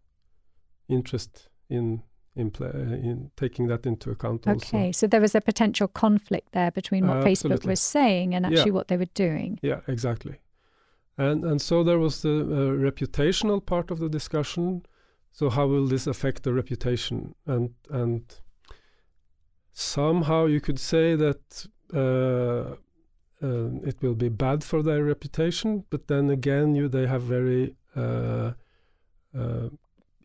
interest 0.89 1.47
in 1.69 2.03
in 2.39 2.51
play, 2.51 2.69
in 3.09 3.31
taking 3.35 3.67
that 3.69 3.85
into 3.85 4.11
account. 4.11 4.47
okay, 4.47 4.91
so 4.91 5.07
there 5.07 5.21
was 5.21 5.35
a 5.35 5.41
potential 5.41 5.87
conflict 5.87 6.51
there 6.51 6.71
between 6.71 7.07
what 7.07 7.17
Uh, 7.17 7.23
Facebook 7.29 7.65
was 7.65 7.81
saying 7.81 8.35
and 8.35 8.45
actually 8.45 8.71
Yeah. 8.71 8.73
what 8.77 8.87
they 8.87 8.97
were 8.97 9.13
doing. 9.13 9.59
Yeah, 9.61 9.81
exactly. 9.87 10.35
And 11.17 11.43
and 11.45 11.61
so 11.61 11.83
there 11.83 11.99
was 11.99 12.21
the 12.21 12.29
uh, 12.29 12.81
reputational 12.89 13.59
part 13.65 13.91
of 13.91 13.99
the 13.99 14.09
discussion. 14.09 14.83
So 15.31 15.49
how 15.49 15.67
will 15.67 15.87
this 15.87 16.07
affect 16.07 16.43
the 16.43 16.53
reputation? 16.53 17.35
And 17.45 17.69
and 17.89 18.21
somehow 19.73 20.45
you 20.47 20.61
could 20.61 20.79
say 20.79 21.15
that 21.15 21.67
uh, 21.93 22.75
uh, 23.41 23.69
it 23.89 24.01
will 24.01 24.15
be 24.15 24.29
bad 24.29 24.63
for 24.63 24.83
their 24.83 25.03
reputation. 25.03 25.85
But 25.89 26.07
then 26.07 26.29
again, 26.29 26.75
you 26.75 26.87
they 26.89 27.07
have 27.07 27.23
very 27.23 27.75
uh, 27.95 28.53
uh, 29.35 29.69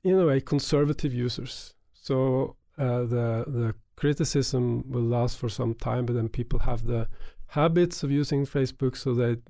in 0.03 0.19
a 0.19 0.27
way 0.27 0.41
conservative 0.41 1.13
users. 1.15 1.74
So 2.05 2.57
uh, 2.77 3.05
the 3.15 3.45
the 3.47 3.75
criticism 3.97 4.85
will 4.91 5.09
last 5.17 5.39
for 5.39 5.49
some 5.49 5.73
time, 5.73 6.05
but 6.05 6.15
then 6.15 6.29
people 6.29 6.59
have 6.59 6.85
the 6.87 7.09
habits 7.47 8.03
of 8.03 8.11
using 8.11 8.45
Facebook, 8.45 8.95
so 8.97 9.15
that 9.15 9.41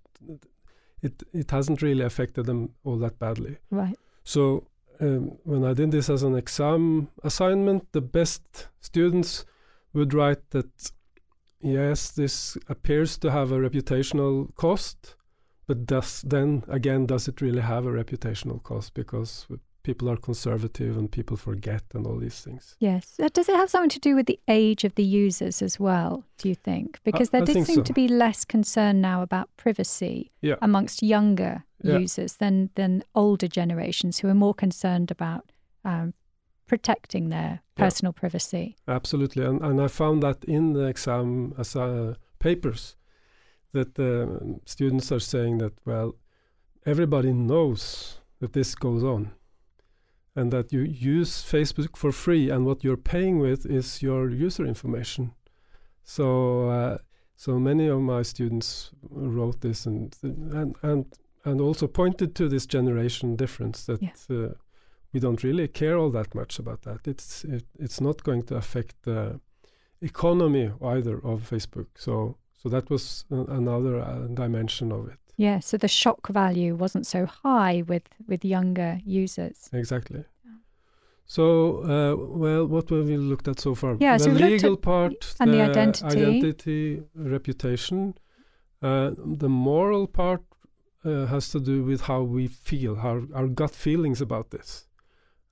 it 1.02 1.25
it 1.32 1.50
hasn't 1.50 1.82
really 1.82 2.04
affected 2.04 2.46
them 2.46 2.70
all 2.84 2.96
that 2.99 3.18
badly. 3.18 3.56
Right. 3.70 3.99
So 4.23 4.68
um, 5.00 5.37
when 5.42 5.64
I 5.64 5.75
did 5.75 5.90
this 5.90 6.08
as 6.08 6.23
an 6.23 6.37
exam 6.37 7.08
assignment, 7.25 7.90
the 7.90 8.00
best 8.00 8.68
students 8.80 9.44
would 9.92 10.14
write 10.14 10.50
that 10.50 10.92
yes, 11.61 12.12
this 12.12 12.56
appears 12.68 13.18
to 13.18 13.32
have 13.32 13.50
a 13.50 13.58
reputational 13.58 14.54
cost, 14.54 15.16
but 15.66 15.87
does 15.87 16.23
then 16.23 16.62
again 16.68 17.06
does 17.06 17.26
it 17.26 17.40
really 17.40 17.62
have 17.62 17.84
a 17.84 17.90
reputational 17.90 18.62
cost 18.62 18.94
because 18.94 19.49
people 19.84 20.10
are 20.10 20.16
conservative 20.16 20.96
and 20.98 21.08
people 21.12 21.36
forget 21.36 21.82
and 21.94 22.06
all 22.06 22.16
these 22.18 22.40
things. 22.40 22.74
Yes. 22.80 23.14
Uh, 23.22 23.28
Does 23.32 23.48
it 23.48 23.54
have 23.54 23.70
something 23.70 23.90
to 23.90 24.00
do 24.00 24.16
with 24.16 24.26
the 24.26 24.40
age 24.48 24.82
of 24.82 24.94
the 24.96 25.04
users 25.04 25.62
as 25.62 25.78
well, 25.78 26.24
do 26.38 26.48
you 26.48 26.56
think? 26.56 26.98
Because 27.04 27.30
there 27.30 27.42
I 27.42 27.44
does 27.44 27.66
seem 27.66 27.76
so. 27.76 27.82
to 27.82 27.92
be 27.92 28.08
less 28.08 28.44
concern 28.44 29.00
now 29.00 29.22
about 29.22 29.48
privacy 29.56 30.32
Yeah. 30.40 30.56
amongst 30.60 31.02
younger 31.02 31.64
Yeah. 31.82 31.98
users 31.98 32.36
than, 32.38 32.70
than 32.74 33.04
older 33.14 33.46
generations 33.46 34.18
who 34.20 34.28
are 34.28 34.34
more 34.46 34.54
concerned 34.54 35.10
about 35.10 35.52
um, 35.84 36.14
protecting 36.66 37.28
their 37.28 37.60
Yeah. 37.76 37.84
personal 37.84 38.12
privacy. 38.12 38.74
Absolutely, 38.88 39.44
and, 39.44 39.60
and 39.62 39.80
I 39.80 39.88
found 39.88 40.22
that 40.22 40.44
in 40.44 40.72
the 40.72 40.86
exam 40.88 41.52
as 41.58 41.76
uh, 41.76 42.14
papers, 42.38 42.96
that 43.72 43.94
the 43.96 44.60
students 44.64 45.12
are 45.12 45.20
saying 45.20 45.58
that 45.58 45.72
well, 45.84 46.14
everybody 46.86 47.32
knows 47.32 48.18
that 48.40 48.52
this 48.52 48.74
goes 48.74 49.04
on, 49.04 49.32
and 50.36 50.52
that 50.52 50.72
you 50.72 50.80
use 50.80 51.42
Facebook 51.42 51.96
for 51.96 52.12
free, 52.12 52.50
and 52.50 52.66
what 52.66 52.82
you're 52.82 52.96
paying 52.96 53.38
with 53.38 53.66
is 53.66 54.02
your 54.02 54.30
user 54.30 54.66
information. 54.66 55.32
So, 56.02 56.68
uh, 56.68 56.98
so 57.36 57.58
many 57.58 57.88
of 57.88 58.00
my 58.00 58.22
students 58.22 58.90
wrote 59.10 59.60
this 59.60 59.86
and 59.86 60.14
and 60.22 60.76
and 60.82 61.06
and 61.44 61.60
also 61.60 61.86
pointed 61.86 62.34
to 62.34 62.48
this 62.48 62.66
generation 62.66 63.36
difference 63.36 63.86
that. 63.86 64.02
Yeah. 64.02 64.10
Uh, 64.30 64.54
we 65.14 65.20
don't 65.20 65.44
really 65.44 65.68
care 65.68 65.96
all 65.96 66.10
that 66.10 66.34
much 66.34 66.58
about 66.58 66.82
that. 66.82 67.06
It's 67.06 67.44
it, 67.44 67.64
it's 67.78 68.00
not 68.00 68.24
going 68.24 68.42
to 68.46 68.56
affect 68.56 68.96
the 69.04 69.40
economy 70.02 70.72
either 70.82 71.18
of 71.24 71.48
Facebook. 71.48 71.86
So 71.94 72.36
so 72.52 72.68
that 72.68 72.90
was 72.90 73.24
another 73.30 74.00
uh, 74.00 74.26
dimension 74.26 74.92
of 74.92 75.08
it. 75.08 75.23
Yeah, 75.36 75.58
so 75.60 75.76
the 75.76 75.88
shock 75.88 76.28
value 76.28 76.76
wasn't 76.76 77.06
so 77.06 77.26
high 77.26 77.82
with, 77.86 78.04
with 78.28 78.44
younger 78.44 79.00
users. 79.04 79.68
Exactly. 79.72 80.24
So 81.26 81.82
uh, 81.84 82.36
well, 82.36 82.66
what 82.66 82.90
have 82.90 83.06
we 83.06 83.16
looked 83.16 83.48
at 83.48 83.58
so 83.58 83.74
far? 83.74 83.96
Yeah, 83.98 84.18
the 84.18 84.24
so 84.24 84.30
we 84.30 84.38
looked 84.38 84.52
legal 84.52 84.76
part 84.76 85.34
and 85.40 85.52
the 85.52 85.62
identity. 85.62 86.06
identity, 86.06 87.02
reputation. 87.14 88.14
Uh, 88.82 89.12
the 89.16 89.48
moral 89.48 90.06
part 90.06 90.42
uh, 91.04 91.26
has 91.26 91.48
to 91.50 91.60
do 91.60 91.82
with 91.82 92.02
how 92.02 92.22
we 92.22 92.46
feel, 92.46 92.96
how 92.96 93.22
our 93.34 93.46
gut 93.46 93.74
feelings 93.74 94.20
about 94.20 94.50
this. 94.50 94.86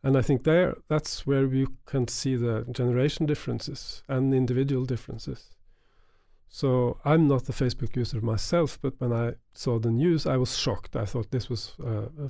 And 0.02 0.18
I 0.18 0.22
think 0.22 0.44
there 0.44 0.76
that's 0.88 1.26
where 1.26 1.46
we 1.46 1.66
can 1.86 2.08
see 2.08 2.36
the 2.36 2.66
generation 2.70 3.24
differences 3.26 4.02
and 4.08 4.34
individual 4.34 4.84
differences. 4.84 5.50
So 6.54 6.98
I'm 7.02 7.26
not 7.28 7.48
a 7.48 7.52
Facebook 7.52 7.96
user 7.96 8.20
myself, 8.20 8.78
but 8.82 8.92
when 9.00 9.10
I 9.10 9.36
saw 9.54 9.78
the 9.78 9.90
news, 9.90 10.26
I 10.26 10.36
was 10.36 10.56
shocked. 10.58 10.94
I 10.96 11.06
thought 11.06 11.30
this 11.30 11.48
was 11.48 11.72
uh, 11.82 12.08
uh, 12.24 12.28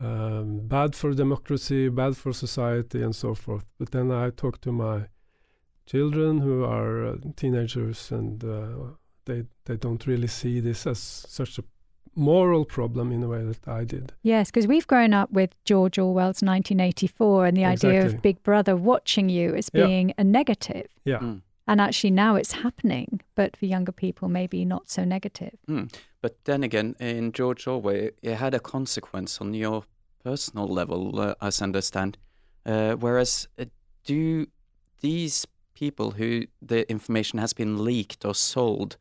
um, 0.00 0.66
bad 0.66 0.94
for 0.94 1.12
democracy, 1.12 1.90
bad 1.90 2.16
for 2.16 2.32
society, 2.32 3.02
and 3.02 3.14
so 3.14 3.34
forth. 3.34 3.66
But 3.78 3.90
then 3.90 4.10
I 4.10 4.30
talked 4.30 4.62
to 4.62 4.72
my 4.72 5.08
children 5.84 6.38
who 6.38 6.64
are 6.64 7.04
uh, 7.06 7.16
teenagers, 7.36 8.10
and 8.10 8.42
uh, 8.42 8.94
they 9.26 9.44
they 9.66 9.76
don't 9.76 10.06
really 10.06 10.28
see 10.28 10.60
this 10.60 10.86
as 10.86 10.98
such 10.98 11.58
a 11.58 11.64
moral 12.14 12.64
problem 12.64 13.12
in 13.12 13.22
a 13.22 13.28
way 13.28 13.44
that 13.44 13.68
I 13.68 13.84
did. 13.84 14.14
Yes, 14.22 14.50
because 14.50 14.66
we've 14.66 14.86
grown 14.86 15.12
up 15.12 15.30
with 15.30 15.50
George 15.64 15.98
Orwell's 15.98 16.42
1984 16.42 17.46
and 17.46 17.56
the 17.56 17.66
idea 17.66 18.06
of 18.06 18.22
Big 18.22 18.42
Brother 18.42 18.74
watching 18.74 19.28
you 19.28 19.54
as 19.54 19.70
Yeah. 19.72 19.86
being 19.86 20.14
a 20.18 20.24
negative. 20.24 20.86
Yeah. 21.04 21.18
Mm. 21.18 21.42
And 21.68 21.82
actually 21.82 22.12
now 22.12 22.34
it's 22.34 22.52
happening, 22.52 23.20
but 23.34 23.54
for 23.54 23.66
younger 23.66 23.92
people, 23.92 24.28
maybe 24.28 24.64
not 24.64 24.88
so 24.88 25.04
negative. 25.04 25.58
Mm. 25.68 25.94
But 26.22 26.42
then 26.44 26.64
again, 26.64 26.96
in 26.98 27.30
George 27.32 27.66
Orwell, 27.66 28.08
it 28.22 28.34
had 28.36 28.54
a 28.54 28.58
consequence 28.58 29.38
on 29.38 29.52
your 29.52 29.84
personal 30.24 30.66
level, 30.66 31.20
uh, 31.20 31.34
as 31.42 31.60
I 31.60 31.64
understand. 31.64 32.16
Uh, 32.64 32.94
whereas, 32.94 33.48
uh, 33.58 33.66
do 34.04 34.46
these 35.02 35.46
people 35.74 36.12
who 36.12 36.46
the 36.62 36.90
information 36.90 37.38
has 37.38 37.52
been 37.52 37.84
leaked 37.84 38.24
or 38.24 38.34
sold 38.34 38.96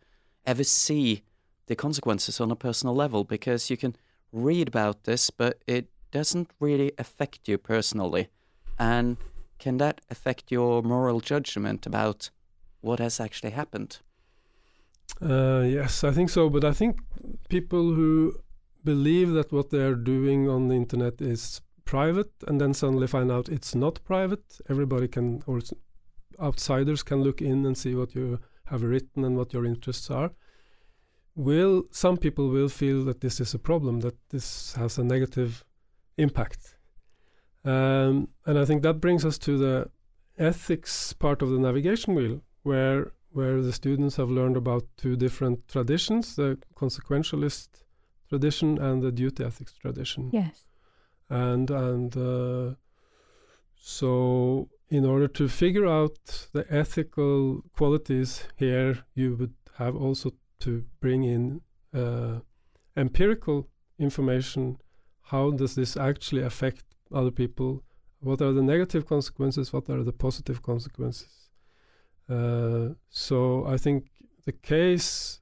ever 0.45 0.65
see 0.65 1.23
the 1.67 1.75
consequences 1.75 2.41
on 2.41 2.51
a 2.51 2.55
personal 2.55 2.93
level? 2.93 3.23
Because 3.23 3.69
you 3.69 3.77
can 3.77 3.95
read 4.33 4.67
about 4.67 5.05
this, 5.05 5.29
but 5.29 5.63
it 5.67 5.87
doesn't 6.11 6.51
really 6.59 6.91
affect 6.97 7.47
you 7.47 7.57
personally. 7.57 8.27
And 8.77 9.15
can 9.57 9.77
that 9.77 10.01
affect 10.09 10.51
your 10.51 10.83
moral 10.83 11.21
judgment 11.21 11.85
about 11.85 12.29
what 12.81 12.99
has 12.99 13.19
actually 13.19 13.51
happened? 13.51 13.99
Uh, 15.21 15.63
yes, 15.65 16.03
I 16.03 16.11
think 16.11 16.29
so. 16.29 16.49
But 16.49 16.63
I 16.63 16.73
think 16.73 16.99
people 17.49 17.93
who 17.93 18.39
believe 18.83 19.31
that 19.31 19.51
what 19.51 19.69
they 19.69 19.79
are 19.79 19.95
doing 19.95 20.49
on 20.49 20.67
the 20.67 20.75
internet 20.75 21.21
is 21.21 21.61
private 21.85 22.31
and 22.47 22.61
then 22.61 22.73
suddenly 22.73 23.07
find 23.07 23.31
out 23.31 23.49
it's 23.49 23.73
not 23.73 24.03
private, 24.03 24.59
everybody 24.69 25.07
can, 25.07 25.41
or 25.47 25.61
outsiders 26.39 27.03
can 27.03 27.21
look 27.21 27.41
in 27.41 27.65
and 27.65 27.77
see 27.77 27.95
what 27.95 28.13
you 28.13 28.39
have 28.65 28.83
written 28.83 29.23
and 29.23 29.37
what 29.37 29.53
your 29.53 29.65
interests 29.65 30.11
are. 30.11 30.31
Will 31.35 31.83
some 31.91 32.17
people 32.17 32.49
will 32.49 32.69
feel 32.69 33.03
that 33.05 33.21
this 33.21 33.39
is 33.39 33.53
a 33.53 33.59
problem, 33.59 34.01
that 34.01 34.17
this 34.29 34.73
has 34.73 34.97
a 34.97 35.03
negative 35.03 35.63
impact. 36.17 36.75
Um, 37.63 38.29
and 38.45 38.57
I 38.57 38.65
think 38.65 38.81
that 38.83 39.01
brings 39.01 39.23
us 39.25 39.37
to 39.39 39.57
the 39.57 39.89
ethics 40.37 41.13
part 41.13 41.41
of 41.41 41.49
the 41.49 41.59
navigation 41.59 42.15
wheel, 42.15 42.41
where 42.67 42.99
where 43.37 43.61
the 43.61 43.73
students 43.81 44.15
have 44.15 44.29
learned 44.29 44.57
about 44.57 44.83
two 44.97 45.15
different 45.15 45.57
traditions: 45.67 46.35
the 46.35 46.49
consequentialist 46.81 47.69
tradition 48.29 48.77
and 48.87 49.01
the 49.01 49.11
duty 49.11 49.43
ethics 49.43 49.73
tradition. 49.83 50.29
Yes. 50.33 50.65
And 51.29 51.69
and 51.71 52.11
uh, 52.17 52.75
so, 53.75 54.69
in 54.89 55.05
order 55.05 55.27
to 55.39 55.47
figure 55.47 55.87
out 55.87 56.17
the 56.53 56.65
ethical 56.69 57.63
qualities 57.77 58.43
here, 58.55 59.05
you 59.13 59.35
would 59.39 59.55
have 59.75 59.95
also 59.95 60.31
to 60.59 60.83
bring 60.99 61.23
in 61.23 61.61
uh, 61.93 62.39
empirical 62.95 63.69
information. 63.99 64.77
How 65.31 65.51
does 65.51 65.75
this 65.75 65.97
actually 65.97 66.41
affect 66.41 66.85
other 67.13 67.31
people? 67.31 67.83
What 68.19 68.41
are 68.41 68.51
the 68.51 68.63
negative 68.63 69.05
consequences? 69.05 69.71
What 69.71 69.89
are 69.89 70.03
the 70.03 70.13
positive 70.13 70.61
consequences? 70.61 71.46
Uh, 72.29 72.89
so 73.09 73.65
I 73.67 73.77
think 73.77 74.07
the 74.45 74.51
case 74.51 75.39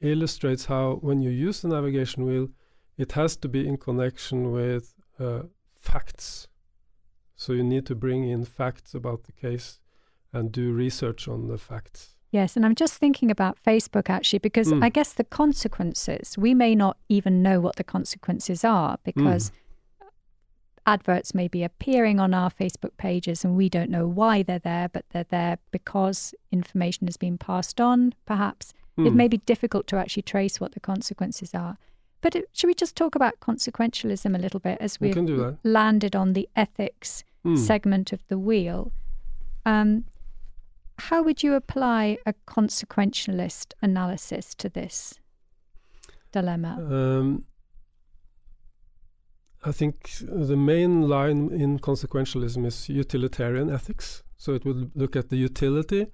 illustrates 0.00 0.66
how 0.66 0.94
when 1.00 1.22
you 1.22 1.30
use 1.30 1.62
the 1.62 1.68
navigation 1.68 2.24
wheel, 2.24 2.48
it 2.96 3.12
has 3.12 3.36
to 3.38 3.48
be 3.48 3.66
in 3.66 3.76
connection 3.76 4.52
with 4.52 4.94
uh, 5.18 5.42
facts. 5.78 6.48
So 7.36 7.52
you 7.52 7.64
need 7.64 7.86
to 7.86 7.94
bring 7.94 8.28
in 8.28 8.44
facts 8.44 8.94
about 8.94 9.24
the 9.24 9.32
case 9.32 9.80
and 10.32 10.50
do 10.52 10.72
research 10.72 11.28
on 11.28 11.48
the 11.48 11.58
facts. 11.58 12.14
Yes, 12.30 12.56
and 12.56 12.66
I'm 12.66 12.74
just 12.74 12.94
thinking 12.94 13.30
about 13.30 13.56
Facebook 13.64 14.10
actually, 14.10 14.40
because 14.40 14.72
Mm. 14.72 14.82
I 14.82 14.88
guess 14.88 15.12
the 15.12 15.24
consequences, 15.24 16.36
we 16.36 16.52
may 16.54 16.74
not 16.74 16.96
even 17.08 17.42
know 17.42 17.60
what 17.60 17.76
the 17.76 17.84
consequences 17.84 18.64
are 18.64 18.98
because 19.04 19.52
adverts 20.86 21.34
may 21.34 21.48
be 21.48 21.62
appearing 21.64 22.20
on 22.20 22.34
our 22.34 22.50
Facebook 22.50 22.96
pages 22.98 23.44
and 23.44 23.56
we 23.56 23.68
don't 23.68 23.90
know 23.90 24.06
why 24.06 24.42
they're 24.42 24.58
there, 24.58 24.88
but 24.88 25.04
they're 25.10 25.24
there 25.30 25.58
because 25.70 26.34
information 26.52 27.06
has 27.06 27.16
been 27.16 27.38
passed 27.38 27.80
on, 27.80 28.14
perhaps. 28.26 28.74
It 28.96 29.12
Mm. 29.12 29.14
may 29.14 29.28
be 29.28 29.38
difficult 29.38 29.86
to 29.88 29.96
actually 29.96 30.22
trace 30.22 30.60
what 30.60 30.72
the 30.72 30.80
consequences 30.80 31.54
are. 31.54 31.78
But 32.20 32.36
it, 32.36 32.48
should 32.52 32.68
we 32.68 32.74
just 32.74 32.96
talk 32.96 33.14
about 33.14 33.40
consequentialism 33.40 34.34
a 34.34 34.38
little 34.38 34.60
bit 34.60 34.78
as 34.80 35.00
We 35.00 35.08
we've 35.12 35.26
that. 35.38 35.58
landed 35.64 36.14
on 36.14 36.32
the 36.34 36.48
ethics 36.54 37.24
Mm. 37.44 37.58
segment 37.58 38.12
of 38.12 38.26
the 38.28 38.38
wheel? 38.38 38.92
Um, 39.66 40.04
how 40.98 41.22
would 41.22 41.42
you 41.42 41.54
apply 41.54 42.18
a 42.24 42.34
consequentialist 42.46 43.72
analysis 43.82 44.54
to 44.56 44.68
this 44.68 45.18
dilemma? 46.32 46.78
Um, 46.80 47.44
I 49.66 49.72
think 49.72 50.10
the 50.20 50.56
main 50.56 51.08
line 51.08 51.48
in 51.50 51.78
consequentialism 51.78 52.66
is 52.66 52.88
utilitarian 52.88 53.70
ethics. 53.70 54.22
So 54.36 54.52
it 54.52 54.64
would 54.64 54.90
look 54.94 55.16
at 55.16 55.30
the 55.30 55.36
utility 55.36 56.06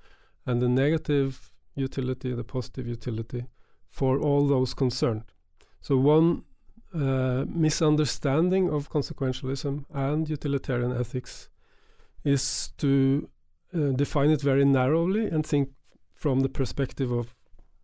and 0.46 0.62
the 0.62 0.68
negative 0.68 1.52
utility, 1.74 2.32
the 2.32 2.44
positive 2.44 2.86
utility 2.86 3.46
for 3.88 4.20
all 4.20 4.46
those 4.46 4.72
concerned. 4.72 5.24
So 5.80 5.96
one 5.96 6.44
uh, 6.94 7.44
misunderstanding 7.48 8.70
of 8.70 8.90
consequentialism 8.90 9.84
and 9.92 10.28
utilitarian 10.28 10.92
ethics 10.92 11.48
is 12.24 12.72
to 12.78 13.28
uh, 13.74 13.78
define 13.96 14.30
it 14.30 14.42
very 14.42 14.64
narrowly 14.64 15.26
and 15.26 15.44
think 15.44 15.70
from 16.14 16.40
the 16.40 16.48
perspective 16.48 17.10
of 17.10 17.34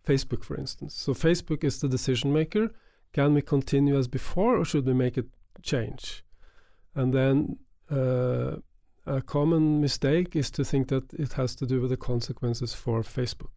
Facebook, 0.07 0.45
for 0.45 0.57
instance. 0.57 0.95
So 0.95 1.15
Facebook 1.15 1.65
is 1.65 1.81
the 1.81 1.89
decision 1.89 2.33
maker. 2.33 2.73
Can 3.13 3.35
we 3.35 3.43
continue 3.43 3.99
as 3.99 4.09
before, 4.09 4.57
or 4.59 4.65
should 4.65 4.87
we 4.87 4.93
make 4.93 5.17
a 5.17 5.25
change? 5.63 6.25
And 6.95 7.13
then 7.13 7.59
uh, 7.91 8.57
a 9.07 9.23
common 9.23 9.81
mistake 9.81 10.35
is 10.35 10.51
to 10.53 10.65
think 10.65 10.89
that 10.89 11.13
it 11.15 11.35
has 11.35 11.55
to 11.57 11.67
do 11.67 11.81
with 11.81 11.91
the 11.91 11.97
consequences 11.97 12.75
for 12.75 13.03
Facebook. 13.03 13.51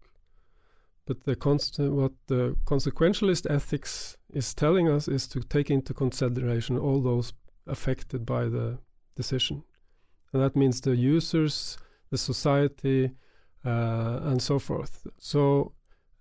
But 1.05 1.23
the 1.23 1.91
what 1.91 2.11
the 2.27 2.55
consequentialist 2.65 3.49
ethics 3.49 4.15
is 4.31 4.53
telling 4.53 4.87
us 4.87 5.07
is 5.07 5.27
to 5.29 5.39
take 5.39 5.71
into 5.71 5.93
consideration 5.93 6.77
all 6.77 7.01
those 7.01 7.33
affected 7.65 8.25
by 8.25 8.43
the 8.43 8.77
decision. 9.15 9.63
And 10.31 10.41
that 10.43 10.55
means 10.55 10.81
the 10.81 10.95
users, 10.95 11.79
the 12.11 12.17
society, 12.17 13.11
uh, 13.65 14.19
and 14.23 14.41
so 14.41 14.59
forth. 14.59 15.07
So 15.17 15.73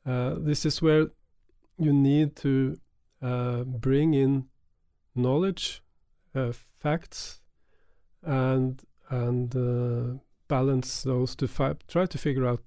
uh, 0.06 0.36
this 0.38 0.64
is 0.64 0.80
where 0.80 1.08
you 1.78 1.92
need 1.92 2.34
to 2.36 2.78
uh, 3.20 3.64
bring 3.64 4.14
in 4.14 4.46
knowledge, 5.18 5.82
uh, 6.34 6.52
facts, 6.78 7.40
and 8.22 8.82
and 9.10 9.54
uh, 9.56 10.18
balance 10.48 11.02
those 11.02 11.34
to 11.36 11.48
fi- 11.48 11.76
try 11.88 12.06
to 12.06 12.18
figure 12.18 12.46
out 12.46 12.62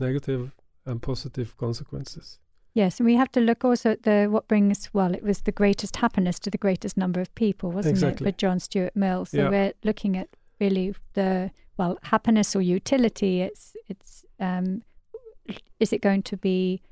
negative 0.00 0.52
and 0.86 1.00
positive 1.02 1.56
consequences. 1.56 2.38
Yes, 2.74 3.00
and 3.00 3.06
we 3.06 3.16
have 3.16 3.30
to 3.32 3.40
look 3.40 3.64
also 3.64 3.90
at 3.90 4.02
the 4.02 4.26
what 4.30 4.46
brings 4.48 4.90
well, 4.92 5.14
it 5.14 5.22
was 5.22 5.40
the 5.42 5.52
greatest 5.52 5.96
happiness 5.96 6.38
to 6.40 6.50
the 6.50 6.58
greatest 6.58 6.96
number 6.96 7.20
of 7.20 7.34
people, 7.34 7.70
wasn't 7.72 7.94
Exactly. 7.96 8.28
it, 8.28 8.32
for 8.32 8.36
John 8.36 8.60
Stuart 8.60 8.94
Mill? 8.94 9.24
So 9.24 9.36
Yeah. 9.38 9.50
we're 9.50 9.72
looking 9.84 10.16
at 10.16 10.28
really 10.60 10.94
the 11.14 11.50
well, 11.76 11.98
happiness 12.02 12.54
or 12.56 12.62
utility. 12.62 13.40
It's 13.42 13.76
it's 13.88 14.24
um, 14.40 14.82
is 15.80 15.92
it 15.92 16.02
going 16.02 16.22
to 16.24 16.36
be 16.36 16.82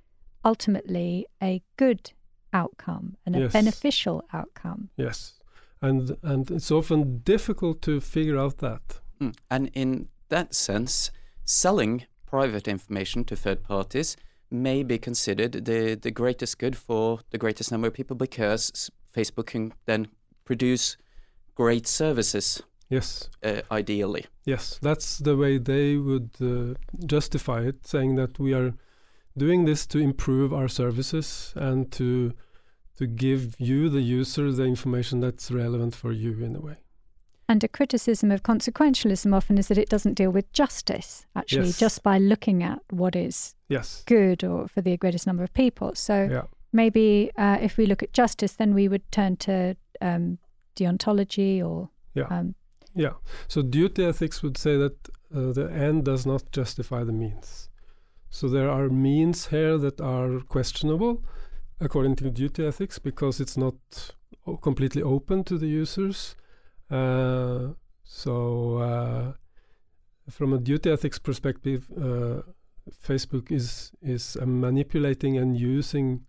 ultimately 0.45 1.27
a 1.43 1.63
good 1.77 2.13
outcome 2.61 3.07
and 3.25 3.37
a 3.37 3.39
Yes. 3.41 3.53
beneficial 3.53 4.19
outcome? 4.33 4.89
Yes, 4.97 5.35
and 5.81 6.17
and 6.23 6.51
it's 6.51 6.71
often 6.71 7.23
difficult 7.25 7.83
to 7.83 8.01
figure 8.01 8.39
out 8.45 8.57
that. 8.59 9.01
Mm. 9.21 9.35
And 9.49 9.71
in 9.75 10.09
that 10.29 10.55
sense, 10.55 11.11
selling 11.45 12.07
private 12.31 12.71
information 12.71 13.25
to 13.25 13.37
third 13.37 13.63
parties 13.63 14.17
may 14.51 14.83
be 14.85 14.99
considered 14.99 15.53
the, 15.65 15.97
the 16.01 16.11
greatest 16.11 16.59
good 16.59 16.77
for 16.77 17.21
the 17.31 17.39
greatest 17.39 17.71
number 17.73 17.89
of 17.89 17.95
people 17.95 18.17
because 18.17 18.91
Facebook 19.13 19.47
can 19.47 19.73
then 19.87 20.07
produce 20.45 20.97
great 21.55 21.87
services, 21.87 22.63
Yes, 22.91 23.31
uh, 23.43 23.63
ideally. 23.71 24.25
yes, 24.45 24.79
that's 24.83 25.19
the 25.19 25.37
way 25.37 25.59
they 25.59 25.97
would 25.97 26.31
uh, 26.41 26.75
justify 27.07 27.61
it, 27.69 27.87
saying 27.87 28.17
that 28.17 28.39
we 28.39 28.55
are 28.55 28.73
doing 29.37 29.67
this 29.67 29.87
to 29.87 29.99
improve 29.99 30.53
our 30.53 30.69
services 30.69 31.53
and 31.57 31.91
to 31.93 32.33
to 32.97 33.07
give 33.07 33.55
you, 33.59 33.89
the 33.89 34.01
user, 34.01 34.51
the 34.53 34.65
information 34.65 35.21
that's 35.21 35.51
relevant 35.51 35.95
for 35.95 36.13
you 36.13 36.43
in 36.45 36.57
a 36.57 36.61
way. 36.61 36.77
And 37.49 37.63
a 37.63 37.69
criticism 37.69 38.33
of 38.33 38.43
consequentialism 38.43 39.33
often 39.35 39.59
is 39.59 39.69
that 39.69 39.79
it 39.79 39.89
doesn't 39.89 40.15
deal 40.15 40.31
with 40.31 40.53
justice, 40.53 41.27
actually, 41.37 41.67
Yes. 41.67 41.79
just 41.79 42.03
by 42.03 42.19
looking 42.19 42.63
at 42.63 42.81
what 42.91 43.15
is 43.15 43.55
Yes. 43.69 44.03
good 44.07 44.43
or 44.43 44.67
for 44.69 44.81
the 44.81 44.97
greatest 44.97 45.27
number 45.27 45.45
of 45.45 45.53
people. 45.55 45.95
So 45.95 46.27
Yeah. 46.31 46.43
maybe 46.73 47.31
uh, 47.37 47.59
if 47.61 47.77
we 47.77 47.87
look 47.87 48.03
at 48.03 48.13
justice, 48.13 48.55
then 48.55 48.75
we 48.75 48.89
would 48.89 49.11
turn 49.13 49.37
to 49.37 49.77
um, 50.01 50.39
deontology 50.75 51.63
or 51.65 51.89
Yeah. 52.15 52.27
um, 52.31 52.55
Yeah. 52.95 53.15
So 53.49 53.63
duty 53.63 54.05
ethics 54.05 54.43
would 54.43 54.57
say 54.59 54.77
that 54.79 55.09
uh, 55.35 55.53
the 55.53 55.71
end 55.71 56.05
does 56.05 56.25
not 56.27 56.51
justify 56.51 57.05
the 57.05 57.13
means. 57.13 57.69
So 58.31 58.49
there 58.49 58.71
are 58.71 58.89
means 58.89 59.47
here 59.49 59.79
that 59.79 60.01
are 60.01 60.41
questionable 60.41 61.23
according 61.81 62.17
to 62.17 62.31
duty 62.31 62.67
ethics 62.67 62.99
because 62.99 63.41
it's 63.41 63.57
not 63.57 63.75
completely 64.63 65.03
open 65.03 65.45
to 65.45 65.59
the 65.59 65.67
users. 65.67 66.37
Uh, 66.91 67.69
so 68.05 68.79
uh, 68.79 69.33
from 70.31 70.53
a 70.53 70.59
duty 70.59 70.91
ethics 70.91 71.19
perspective, 71.19 71.89
uh, 71.97 72.43
Facebook 73.05 73.51
is 73.51 73.93
is 74.01 74.37
uh, 74.41 74.47
manipulating 74.47 75.37
and 75.37 75.57
using 75.57 76.25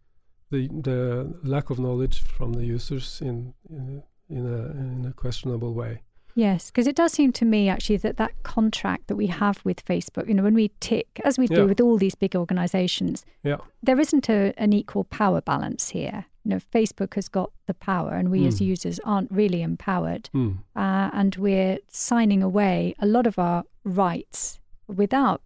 the 0.50 0.68
the 0.68 1.40
lack 1.44 1.70
of 1.70 1.80
knowledge 1.80 2.22
from 2.22 2.54
the 2.54 2.66
users 2.66 3.22
in 3.22 3.54
in, 3.70 4.04
in 4.30 4.46
a 4.46 4.72
in 4.72 5.06
a 5.06 5.14
questionable 5.14 5.74
way. 5.74 6.02
Yes, 6.38 6.70
because 6.70 6.86
it 6.86 6.96
does 6.96 7.14
seem 7.14 7.32
to 7.34 7.46
me 7.46 7.68
actually 7.68 7.98
that 7.98 8.18
that 8.18 8.44
contract 8.44 9.08
that 9.08 9.16
we 9.16 9.26
have 9.26 9.60
with 9.66 9.84
Facebook, 9.84 10.28
you 10.28 10.36
know, 10.36 10.44
when 10.44 10.54
we 10.54 10.70
tick, 10.80 11.20
as 11.26 11.40
we 11.40 11.48
Yeah. 11.50 11.56
do 11.58 11.68
with 11.68 11.82
all 11.82 11.98
these 11.98 12.14
big 12.14 12.36
organizations, 12.36 13.26
Yeah. 13.44 13.58
there 13.82 14.00
isn't 14.00 14.30
a, 14.30 14.54
an 14.56 14.72
equal 14.72 15.04
power 15.06 15.42
balance 15.42 15.90
here. 15.90 16.26
You 16.44 16.50
know, 16.52 16.60
Facebook 16.60 17.16
has 17.16 17.28
got 17.28 17.52
the 17.66 17.74
power, 17.74 18.12
and 18.12 18.30
we 18.30 18.46
as 18.46 18.60
Mm. 18.60 18.68
users 18.68 19.00
aren't 19.04 19.32
really 19.32 19.64
empowered, 19.64 20.30
Hmm. 20.32 20.52
uh, 20.76 21.10
and 21.12 21.36
we're 21.38 21.80
signing 21.90 22.44
away 22.44 22.94
a 23.00 23.08
lot 23.08 23.26
of 23.26 23.40
our 23.40 23.64
rights 23.84 24.60
without 24.88 25.42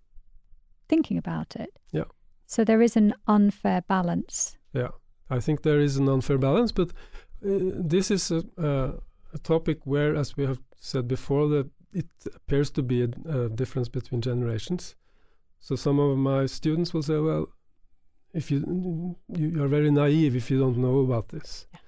thinking 0.90 1.18
about 1.18 1.56
it. 1.56 1.70
Yeah. 1.94 2.04
So 2.48 2.66
there 2.66 2.82
is 2.82 2.98
an 2.98 3.14
unfair 3.28 3.82
balance. 3.88 4.58
Yeah, 4.74 4.90
I 5.30 5.40
think 5.40 5.62
there 5.62 5.80
is 5.80 5.96
an 5.96 6.10
unfair 6.10 6.38
balance, 6.38 6.74
but 6.74 6.90
uh, 6.90 7.72
this 7.90 8.12
is 8.12 8.30
a, 8.30 8.44
uh, 8.58 9.00
a 9.34 9.38
topic 9.40 9.80
where, 9.86 10.16
as 10.16 10.36
we 10.38 10.46
have 10.46 10.60
said 10.80 11.08
before, 11.08 11.48
that 11.50 11.70
it 11.94 12.08
appears 12.36 12.70
to 12.72 12.82
be 12.84 13.04
a, 13.04 13.10
a 13.30 13.50
difference 13.50 13.90
between 13.90 14.22
generations. 14.22 14.96
So 15.60 15.76
some 15.76 16.00
of 16.00 16.18
my 16.18 16.46
students 16.48 16.94
will 16.94 17.04
say, 17.04 17.20
"Well, 17.20 17.46
if 18.34 18.50
you 18.52 19.16
you 19.28 19.64
are 19.64 19.68
very 19.68 19.92
naive 19.92 20.36
if 20.36 20.50
you 20.52 20.60
don't 20.60 20.78
know 20.78 21.00
about 21.00 21.30
this." 21.30 21.68
Yeah. 21.74 21.80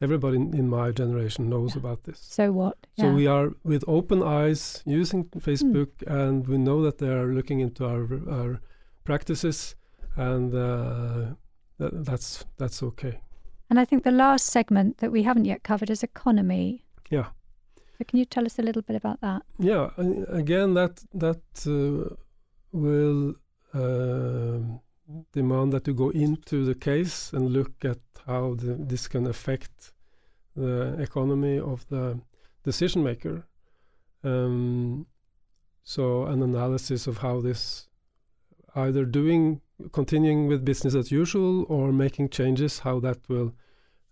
Everybody 0.00 0.36
in, 0.36 0.54
in 0.54 0.68
my 0.68 0.92
generation 0.92 1.48
knows 1.48 1.74
Yeah. 1.74 1.80
about 1.82 2.04
this. 2.04 2.20
So 2.20 2.52
what? 2.52 2.76
So 3.00 3.06
Yeah. 3.06 3.14
we 3.14 3.26
are 3.26 3.50
with 3.64 3.82
open 3.88 4.22
eyes 4.22 4.82
using 4.86 5.24
Facebook, 5.40 5.88
and 6.06 6.46
we 6.46 6.56
know 6.56 6.82
that 6.82 6.98
they 6.98 7.08
are 7.08 7.34
looking 7.34 7.60
into 7.60 7.84
our 7.84 8.04
our 8.30 8.60
practices, 9.04 9.74
and 10.16 10.54
uh, 10.54 11.34
that, 11.78 12.04
that's 12.04 12.44
that's 12.58 12.82
okay. 12.82 13.20
And 13.70 13.78
I 13.80 13.84
think 13.84 14.04
the 14.04 14.12
last 14.12 14.46
segment 14.46 14.98
that 14.98 15.10
we 15.12 15.24
haven't 15.24 15.44
yet 15.46 15.62
covered 15.62 15.90
is 15.90 16.02
economy. 16.02 16.84
Yeah. 17.10 17.28
So 17.98 18.04
can 18.06 18.18
you 18.18 18.24
tell 18.24 18.46
us 18.46 18.58
a 18.58 18.62
little 18.62 18.82
bit 18.82 18.96
about 18.96 19.20
that? 19.20 19.42
Yeah, 19.58 19.90
again, 20.28 20.74
that 20.74 21.02
that 21.14 21.42
uh, 21.66 22.14
will 22.72 23.34
um 23.74 24.80
demand 25.32 25.72
that 25.72 25.86
you 25.86 25.94
go 25.94 26.10
into 26.10 26.64
the 26.64 26.74
case 26.74 27.32
and 27.32 27.50
look 27.50 27.84
at 27.84 27.98
how 28.26 28.54
the, 28.54 28.74
this 28.74 29.08
can 29.08 29.26
affect 29.26 29.92
the 30.54 31.00
economy 31.00 31.58
of 31.58 31.86
the 31.88 32.20
decision 32.62 33.02
maker. 33.02 33.46
Um, 34.22 35.06
so, 35.82 36.26
an 36.26 36.42
analysis 36.42 37.06
of 37.06 37.18
how 37.18 37.40
this 37.40 37.88
either 38.74 39.04
doing 39.04 39.60
continuing 39.92 40.48
with 40.48 40.64
business 40.64 40.94
as 40.94 41.10
usual 41.10 41.64
or 41.68 41.92
making 41.92 42.28
changes, 42.28 42.80
how 42.80 43.00
that 43.00 43.18
will 43.28 43.54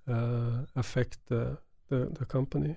uh, 0.09 0.65
affect 0.75 1.19
the, 1.27 1.59
the 1.89 2.07
the 2.19 2.25
company. 2.25 2.77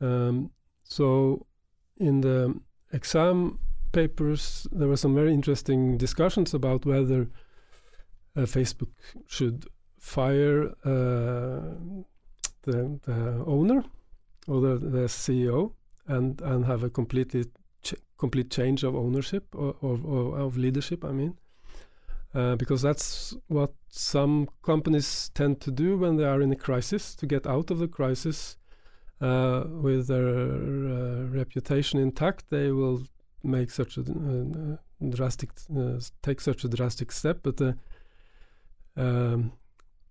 Um, 0.00 0.50
so, 0.84 1.46
in 1.96 2.20
the 2.20 2.60
exam 2.92 3.58
papers, 3.92 4.66
there 4.72 4.88
were 4.88 4.96
some 4.96 5.14
very 5.14 5.32
interesting 5.32 5.96
discussions 5.96 6.54
about 6.54 6.84
whether 6.84 7.28
uh, 8.36 8.40
Facebook 8.42 8.90
should 9.26 9.66
fire 10.00 10.66
uh, 10.84 11.74
the, 12.62 13.00
the 13.04 13.44
owner 13.46 13.84
or 14.46 14.60
the, 14.60 14.78
the 14.78 15.06
CEO 15.06 15.72
and, 16.06 16.40
and 16.42 16.66
have 16.66 16.82
a 16.82 16.90
completely 16.90 17.44
ch- 17.82 17.94
complete 18.18 18.50
change 18.50 18.84
of 18.84 18.94
ownership 18.94 19.54
or, 19.54 19.74
or, 19.80 19.98
or 20.04 20.38
of 20.38 20.56
leadership. 20.56 21.04
I 21.04 21.12
mean, 21.12 21.36
uh, 22.34 22.56
because 22.56 22.82
that's 22.82 23.34
what 23.48 23.72
some 23.88 24.48
companies 24.62 25.30
tend 25.34 25.60
to 25.62 25.70
do 25.70 25.96
when 25.96 26.16
they 26.16 26.24
are 26.24 26.42
in 26.42 26.52
a 26.52 26.56
crisis 26.56 27.14
to 27.16 27.26
get 27.26 27.46
out 27.46 27.70
of 27.70 27.78
the 27.78 27.88
crisis 27.88 28.56
uh, 29.20 29.64
with 29.82 30.06
their 30.08 30.28
uh, 30.28 31.26
reputation 31.30 32.00
intact, 32.00 32.50
they 32.50 32.70
will 32.70 33.02
make 33.42 33.70
such 33.70 33.96
a 33.96 34.00
uh, 34.00 34.76
drastic 35.10 35.50
uh, 35.76 36.00
take 36.22 36.40
such 36.40 36.64
a 36.64 36.68
drastic 36.68 37.12
step. 37.12 37.38
But 37.42 37.56
the 37.56 37.76
um, 38.96 39.52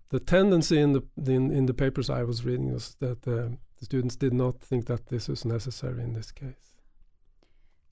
the 0.09 0.19
tendency 0.19 0.79
in 0.79 0.93
the 0.93 1.03
in, 1.31 1.51
in 1.51 1.65
the 1.65 1.73
papers 1.73 2.09
I 2.09 2.23
was 2.23 2.45
reading 2.45 2.73
was 2.73 2.95
that 2.99 3.27
uh, 3.27 3.49
the 3.77 3.85
students 3.85 4.15
did 4.15 4.33
not 4.33 4.61
think 4.61 4.85
that 4.85 5.07
this 5.07 5.27
was 5.27 5.45
necessary 5.45 6.03
in 6.03 6.13
this 6.13 6.31
case. 6.31 6.75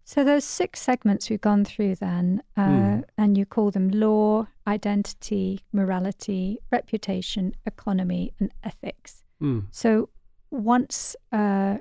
So 0.06 0.24
those 0.24 0.44
six 0.44 0.82
segments 0.82 1.30
we've 1.30 1.40
gone 1.40 1.64
through 1.66 1.96
then, 1.96 2.44
uh, 2.58 2.62
Mm. 2.68 3.04
and 3.18 3.38
you 3.38 3.46
call 3.46 3.72
them 3.72 3.90
law, 3.90 4.48
identity, 4.68 5.62
morality, 5.72 6.60
reputation, 6.72 7.54
economy, 7.66 8.34
and 8.40 8.52
ethics. 8.64 9.24
Mm. 9.42 9.68
So 9.72 10.10
once 10.54 11.16
uh, 11.32 11.78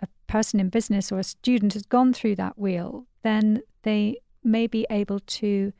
a 0.00 0.08
person 0.26 0.58
in 0.60 0.68
business 0.68 1.12
or 1.12 1.18
a 1.18 1.24
student 1.24 1.74
has 1.74 1.84
gone 1.84 2.12
through 2.12 2.36
that 2.36 2.58
wheel, 2.58 3.06
then 3.22 3.62
they 3.82 4.18
may 4.42 4.66
be 4.66 4.86
able 4.90 5.20
to 5.20 5.72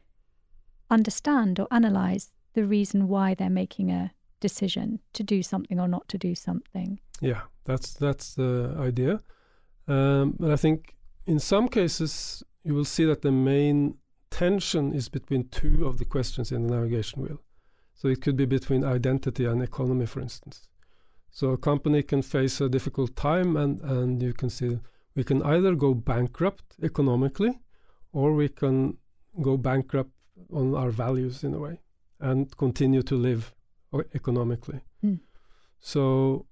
understand 0.91 1.59
or 1.59 1.67
analyze 1.71 2.33
the 2.55 2.65
reason 2.65 3.09
why 3.09 3.35
they're 3.35 3.51
making 3.51 3.91
a 3.91 4.13
decision 4.41 5.01
to 5.13 5.23
do 5.23 5.43
something 5.43 5.81
or 5.81 5.89
not 5.89 6.09
to 6.09 6.19
do 6.19 6.35
something. 6.35 7.01
Yeah, 7.21 7.43
that's 7.65 7.95
that's 7.95 8.35
the 8.35 8.75
idea. 8.79 9.21
Um, 9.89 10.35
but 10.39 10.51
I 10.51 10.57
think 10.57 10.97
in 11.27 11.39
some 11.39 11.69
cases 11.69 12.43
you 12.63 12.75
will 12.75 12.85
see 12.85 13.05
that 13.07 13.23
the 13.23 13.33
main 13.33 13.99
tension 14.31 14.93
is 14.93 15.09
between 15.09 15.49
two 15.49 15.87
of 15.87 15.99
the 15.99 16.05
questions 16.05 16.53
in 16.53 16.67
the 16.67 16.75
navigation 16.75 17.23
wheel. 17.23 17.41
So 17.95 18.09
it 18.09 18.21
could 18.21 18.37
be 18.37 18.45
between 18.45 18.85
identity 18.85 19.47
and 19.47 19.63
economy, 19.63 20.07
for 20.07 20.21
instance. 20.21 20.69
So 21.37 21.51
a 21.51 21.59
company 21.59 22.03
can 22.03 22.23
face 22.23 22.63
a 22.63 22.69
difficult 22.69 23.15
time, 23.15 23.59
and 23.59 23.83
and 23.83 24.23
you 24.23 24.33
can 24.33 24.49
see 24.49 24.79
we 25.15 25.23
can 25.23 25.43
either 25.43 25.75
go 25.75 25.93
bankrupt 25.93 26.65
economically, 26.83 27.61
or 28.11 28.33
we 28.33 28.49
can 28.49 28.97
go 29.43 29.59
bankrupt 29.59 30.13
on 30.51 30.75
our 30.75 30.91
values 30.91 31.45
in 31.45 31.53
a 31.53 31.59
way, 31.59 31.81
and 32.21 32.57
continue 32.57 33.03
to 33.03 33.17
live 33.17 33.53
economically. 34.15 34.81
Mm. 35.05 35.21
So 35.79 36.47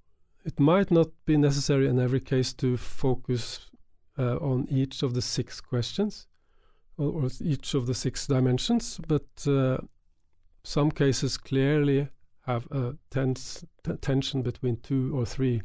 it 0.45 0.61
might 0.61 0.91
not 0.91 1.09
be 1.25 1.39
necessary 1.39 1.89
in 1.89 1.99
every 1.99 2.21
case 2.21 2.53
to 2.55 2.77
focus 2.77 3.71
uh, 4.19 4.37
on 4.37 4.67
each 4.69 5.03
of 5.03 5.15
the 5.15 5.23
six 5.23 5.63
questions 5.63 6.27
or, 6.99 7.09
or, 7.23 7.31
each 7.41 7.75
of 7.75 7.87
the 7.87 7.95
six 7.95 8.27
dimensions, 8.27 9.01
but 9.09 9.47
uh, 9.47 9.79
some 10.63 10.91
cases 10.91 11.39
clearly 11.39 12.09
have 12.47 12.67
a 12.71 12.97
tense 13.11 13.65
tension 14.01 14.43
between 14.43 14.77
two 14.79 15.17
or 15.17 15.25
three 15.27 15.63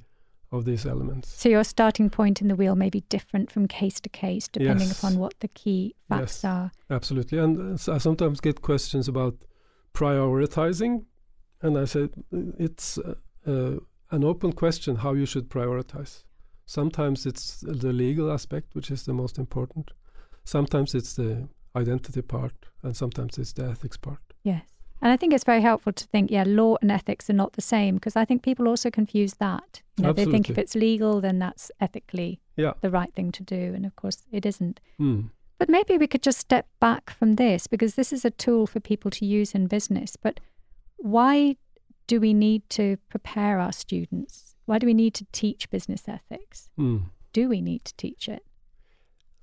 of 0.52 0.66
these 0.66 0.86
elements. 0.86 1.30
So 1.30 1.50
your 1.50 1.64
starting 1.64 2.10
point 2.10 2.42
in 2.42 2.48
the 2.48 2.56
wheel 2.56 2.76
may 2.76 2.90
be 2.90 3.02
different 3.02 3.52
from 3.52 3.68
case 3.68 4.00
to 4.02 4.10
case, 4.10 4.48
depending 4.48 4.88
yes. 4.88 4.98
upon 4.98 5.20
what 5.20 5.40
the 5.40 5.48
key 5.48 5.96
facts 6.08 6.44
yes, 6.44 6.46
are. 6.46 6.72
Absolutely, 6.90 7.38
and 7.38 7.80
uh, 7.80 7.94
I 7.94 7.98
sometimes 8.00 8.40
get 8.40 8.62
questions 8.62 9.08
about 9.08 9.36
prioritizing, 9.94 11.06
and 11.62 11.78
I 11.78 11.86
say 11.86 12.10
it's 12.32 12.98
uh, 12.98 13.16
uh, 13.46 13.78
an 14.12 14.24
open 14.24 14.54
question 14.54 14.98
how 14.98 15.14
you 15.14 15.26
should 15.26 15.50
prioritize. 15.50 16.24
Sometimes 16.66 17.26
it's 17.26 17.62
the 17.62 17.94
legal 17.94 18.32
aspect 18.32 18.76
which 18.76 18.92
is 18.92 19.04
the 19.04 19.14
most 19.14 19.38
important. 19.38 19.92
Sometimes 20.46 20.96
it's 20.96 21.16
the 21.16 21.48
identity 21.76 22.22
part, 22.22 22.54
and 22.82 22.96
sometimes 22.96 23.38
it's 23.38 23.54
the 23.54 23.66
ethics 23.66 23.98
part. 23.98 24.22
Yes. 24.44 24.64
And 25.02 25.12
I 25.12 25.18
think 25.18 25.34
it's 25.34 25.44
very 25.44 25.62
helpful 25.62 25.94
to 25.94 26.08
think, 26.08 26.30
yeah, 26.30 26.44
law 26.46 26.76
and 26.82 26.92
ethics 26.92 27.30
are 27.30 27.34
not 27.34 27.54
the 27.54 27.62
same 27.62 27.96
because 27.96 28.16
I 28.16 28.26
think 28.26 28.44
people 28.44 28.68
also 28.68 28.92
confuse 28.92 29.36
that. 29.36 29.82
You 29.98 30.04
know, 30.04 30.14
they 30.14 30.26
think 30.26 30.50
if 30.50 30.58
it's 30.58 30.76
legal, 30.76 31.22
then 31.22 31.40
that's 31.40 31.72
ethically 31.80 32.42
yeah. 32.58 32.74
the 32.82 32.90
right 32.90 33.14
thing 33.14 33.32
to 33.34 33.44
do. 33.44 33.74
And 33.76 33.86
of 33.86 33.96
course, 33.96 34.24
it 34.32 34.46
isn't. 34.46 34.80
Mm. 35.00 35.30
But 35.58 35.70
maybe 35.70 35.98
we 35.98 36.08
could 36.08 36.24
just 36.24 36.40
step 36.40 36.68
back 36.80 37.10
from 37.10 37.36
this 37.36 37.68
because 37.68 37.96
this 37.96 38.14
is 38.14 38.26
a 38.26 38.32
tool 38.32 38.68
for 38.68 38.80
people 38.80 39.12
to 39.12 39.26
use 39.26 39.54
in 39.54 39.68
business. 39.68 40.16
But 40.16 40.40
why 40.98 41.56
do 42.08 42.20
we 42.20 42.34
need 42.34 42.70
to 42.72 42.98
prepare 43.10 43.60
our 43.60 43.72
students? 43.72 44.56
Why 44.66 44.80
do 44.80 44.86
we 44.86 44.94
need 44.94 45.14
to 45.16 45.26
teach 45.32 45.70
business 45.70 46.04
ethics? 46.08 46.70
Mm. 46.78 47.04
Do 47.34 47.50
we 47.50 47.62
need 47.62 47.86
to 47.86 47.96
teach 47.96 48.28
it? 48.28 48.46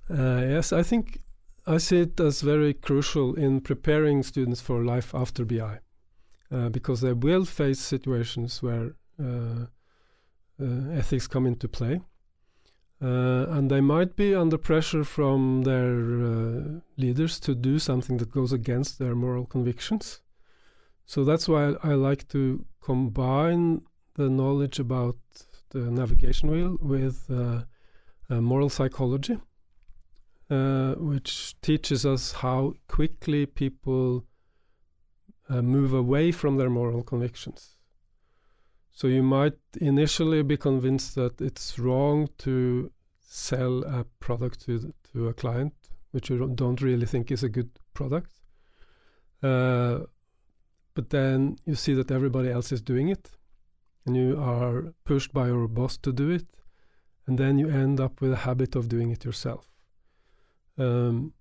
Uh, 0.09 0.41
yes, 0.47 0.71
I 0.71 0.83
think 0.83 1.19
I 1.69 1.79
see 1.79 1.99
it 1.99 2.17
as 2.21 2.41
very 2.41 2.73
crucial 2.73 3.35
in 3.35 3.59
preparing 3.59 4.23
students 4.23 4.61
for 4.61 4.85
life 4.85 5.13
after 5.13 5.43
BI, 5.43 5.79
uh, 6.49 6.69
because 6.69 7.01
they 7.01 7.11
will 7.11 7.43
face 7.43 7.79
situations 7.79 8.63
where 8.63 8.95
uh, 9.21 9.65
uh, 10.61 10.89
ethics 10.91 11.27
come 11.27 11.45
into 11.45 11.67
play, 11.67 11.99
uh, 13.01 13.47
and 13.49 13.69
they 13.69 13.81
might 13.81 14.15
be 14.15 14.33
under 14.33 14.57
pressure 14.57 15.03
from 15.03 15.63
their 15.63 15.91
uh, 16.25 16.79
leaders 16.95 17.37
to 17.41 17.53
do 17.53 17.79
something 17.79 18.15
that 18.17 18.31
goes 18.31 18.53
against 18.53 18.97
their 18.97 19.13
moral 19.13 19.45
convictions. 19.45 20.21
So 21.05 21.25
that's 21.25 21.49
why 21.49 21.73
I, 21.83 21.95
like 21.95 22.29
to 22.29 22.65
combine 22.81 23.81
the 24.15 24.29
knowledge 24.29 24.79
about 24.79 25.17
the 25.71 25.91
navigation 25.91 26.49
wheel 26.49 26.77
with 26.79 27.29
uh, 27.29 27.63
moral 28.29 28.69
psychology 28.69 29.37
uh, 30.49 30.93
which 30.95 31.59
teaches 31.61 32.05
us 32.05 32.31
how 32.33 32.73
quickly 32.87 33.45
people 33.45 34.25
uh, 35.49 35.61
move 35.61 35.93
away 35.93 36.31
from 36.31 36.57
their 36.57 36.69
moral 36.69 37.03
convictions. 37.03 37.77
So 38.91 39.07
you 39.07 39.23
might 39.23 39.57
initially 39.79 40.41
be 40.43 40.57
convinced 40.57 41.15
that 41.15 41.39
it's 41.39 41.77
wrong 41.77 42.29
to 42.39 42.91
sell 43.21 43.83
a 43.83 44.05
product 44.19 44.65
to 44.65 44.93
to 45.11 45.27
a 45.27 45.33
client, 45.33 45.73
which 46.11 46.29
you 46.29 46.47
don't 46.55 46.81
really 46.81 47.05
think 47.05 47.31
is 47.31 47.43
a 47.43 47.49
good 47.49 47.69
product. 47.93 48.31
Uh, 49.43 49.99
but 50.95 51.09
then 51.11 51.57
you 51.65 51.75
see 51.75 51.93
that 51.93 52.09
everybody 52.09 52.49
else 52.49 52.71
is 52.71 52.81
doing 52.81 53.09
it, 53.09 53.29
and 54.05 54.15
you 54.15 54.39
are 54.39 54.93
pushed 55.03 55.31
by 55.31 55.47
your 55.47 55.67
boss 55.67 55.97
to 55.97 56.11
do 56.11 56.29
it, 56.31 56.47
and 57.27 57.37
then 57.37 57.59
you 57.59 57.69
end 57.69 57.99
up 57.99 58.19
with 58.19 58.33
a 58.33 58.43
habit 58.47 58.75
of 58.75 58.89
doing 58.89 59.11
it 59.11 59.23
yourself. 59.23 59.76
Um, 60.77 61.33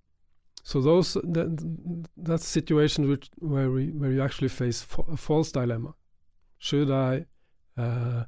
so 0.63 0.81
those 0.81 1.15
that 1.15 2.05
that's 2.17 2.47
situation 2.47 3.09
which 3.09 3.31
where 3.39 3.71
we 3.71 3.89
where 3.89 4.11
you 4.11 4.23
actually 4.23 4.49
face 4.49 4.83
fa 4.83 5.03
a 5.13 5.17
false 5.17 5.53
dilemma. 5.53 5.95
Should 6.59 6.91
I 6.91 7.27
uh, 7.77 8.25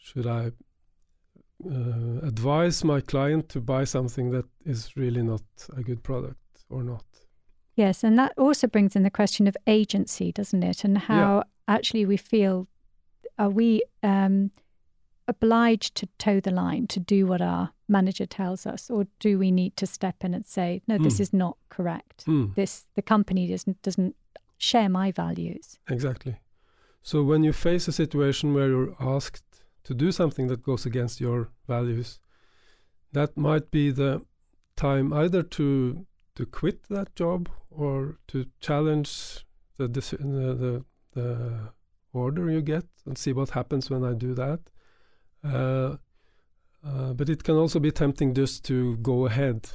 should 0.00 0.26
I 0.26 0.52
uh, 1.66 2.18
advise 2.22 2.84
my 2.84 3.00
client 3.00 3.48
to 3.48 3.60
buy 3.60 3.84
something 3.84 4.30
that 4.30 4.44
is 4.64 4.96
really 4.96 5.22
not 5.22 5.42
a 5.76 5.82
good 5.82 6.02
product 6.02 6.64
or 6.70 6.82
not? 6.84 7.04
Yes, 7.74 8.04
and 8.04 8.18
that 8.18 8.32
also 8.38 8.68
brings 8.68 8.94
in 8.94 9.02
the 9.02 9.10
question 9.10 9.48
of 9.48 9.56
agency, 9.66 10.30
doesn't 10.30 10.62
it? 10.62 10.84
And 10.84 10.98
how 10.98 11.36
yeah. 11.36 11.74
actually 11.74 12.06
we 12.06 12.16
feel 12.16 12.68
are 13.38 13.50
we 13.50 13.82
um, 14.02 14.52
obliged 15.26 15.96
to 15.96 16.08
toe 16.18 16.40
the 16.40 16.52
line 16.52 16.86
to 16.88 17.00
do 17.00 17.26
what 17.26 17.40
our 17.40 17.72
manager 17.88 18.26
tells 18.26 18.66
us 18.66 18.90
or 18.90 19.06
do 19.20 19.38
we 19.38 19.50
need 19.50 19.76
to 19.76 19.86
step 19.86 20.24
in 20.24 20.34
and 20.34 20.46
say 20.46 20.80
no 20.86 20.98
this 20.98 21.18
mm. 21.18 21.20
is 21.20 21.32
not 21.32 21.56
correct 21.68 22.24
mm. 22.26 22.54
this 22.54 22.86
the 22.94 23.02
company 23.02 23.46
doesn't 23.46 23.80
doesn't 23.82 24.16
share 24.58 24.88
my 24.88 25.10
values 25.12 25.78
exactly 25.88 26.36
so 27.02 27.22
when 27.22 27.44
you 27.44 27.52
face 27.52 27.86
a 27.86 27.92
situation 27.92 28.54
where 28.54 28.68
you're 28.68 28.96
asked 28.98 29.64
to 29.82 29.94
do 29.94 30.10
something 30.10 30.48
that 30.48 30.62
goes 30.62 30.86
against 30.86 31.20
your 31.20 31.50
values 31.68 32.18
that 33.12 33.36
might 33.36 33.70
be 33.70 33.90
the 33.90 34.22
time 34.76 35.12
either 35.12 35.42
to 35.42 36.06
to 36.34 36.46
quit 36.46 36.82
that 36.88 37.14
job 37.14 37.48
or 37.70 38.18
to 38.26 38.46
challenge 38.60 39.44
the 39.76 39.86
the, 39.88 40.00
the, 40.20 40.84
the 41.12 41.72
order 42.12 42.50
you 42.50 42.62
get 42.62 42.84
and 43.06 43.18
see 43.18 43.32
what 43.32 43.50
happens 43.50 43.90
when 43.90 44.04
I 44.04 44.14
do 44.14 44.34
that 44.34 44.60
uh, 45.44 45.96
uh, 46.86 47.12
but 47.12 47.28
it 47.28 47.44
can 47.44 47.56
also 47.56 47.80
be 47.80 47.90
tempting 47.90 48.34
just 48.34 48.64
to 48.64 48.96
go 48.98 49.26
ahead. 49.26 49.68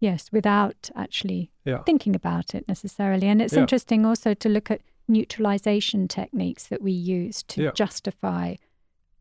Yes, 0.00 0.30
without 0.32 0.90
actually 0.96 1.50
yeah. 1.64 1.82
thinking 1.82 2.14
about 2.14 2.54
it 2.54 2.66
necessarily. 2.66 3.26
And 3.26 3.42
it's 3.42 3.52
yeah. 3.52 3.60
interesting 3.60 4.06
also 4.06 4.34
to 4.34 4.48
look 4.48 4.70
at 4.70 4.80
neutralization 5.08 6.08
techniques 6.08 6.66
that 6.68 6.80
we 6.80 6.92
use 6.92 7.42
to 7.44 7.64
yeah. 7.64 7.70
justify 7.72 8.54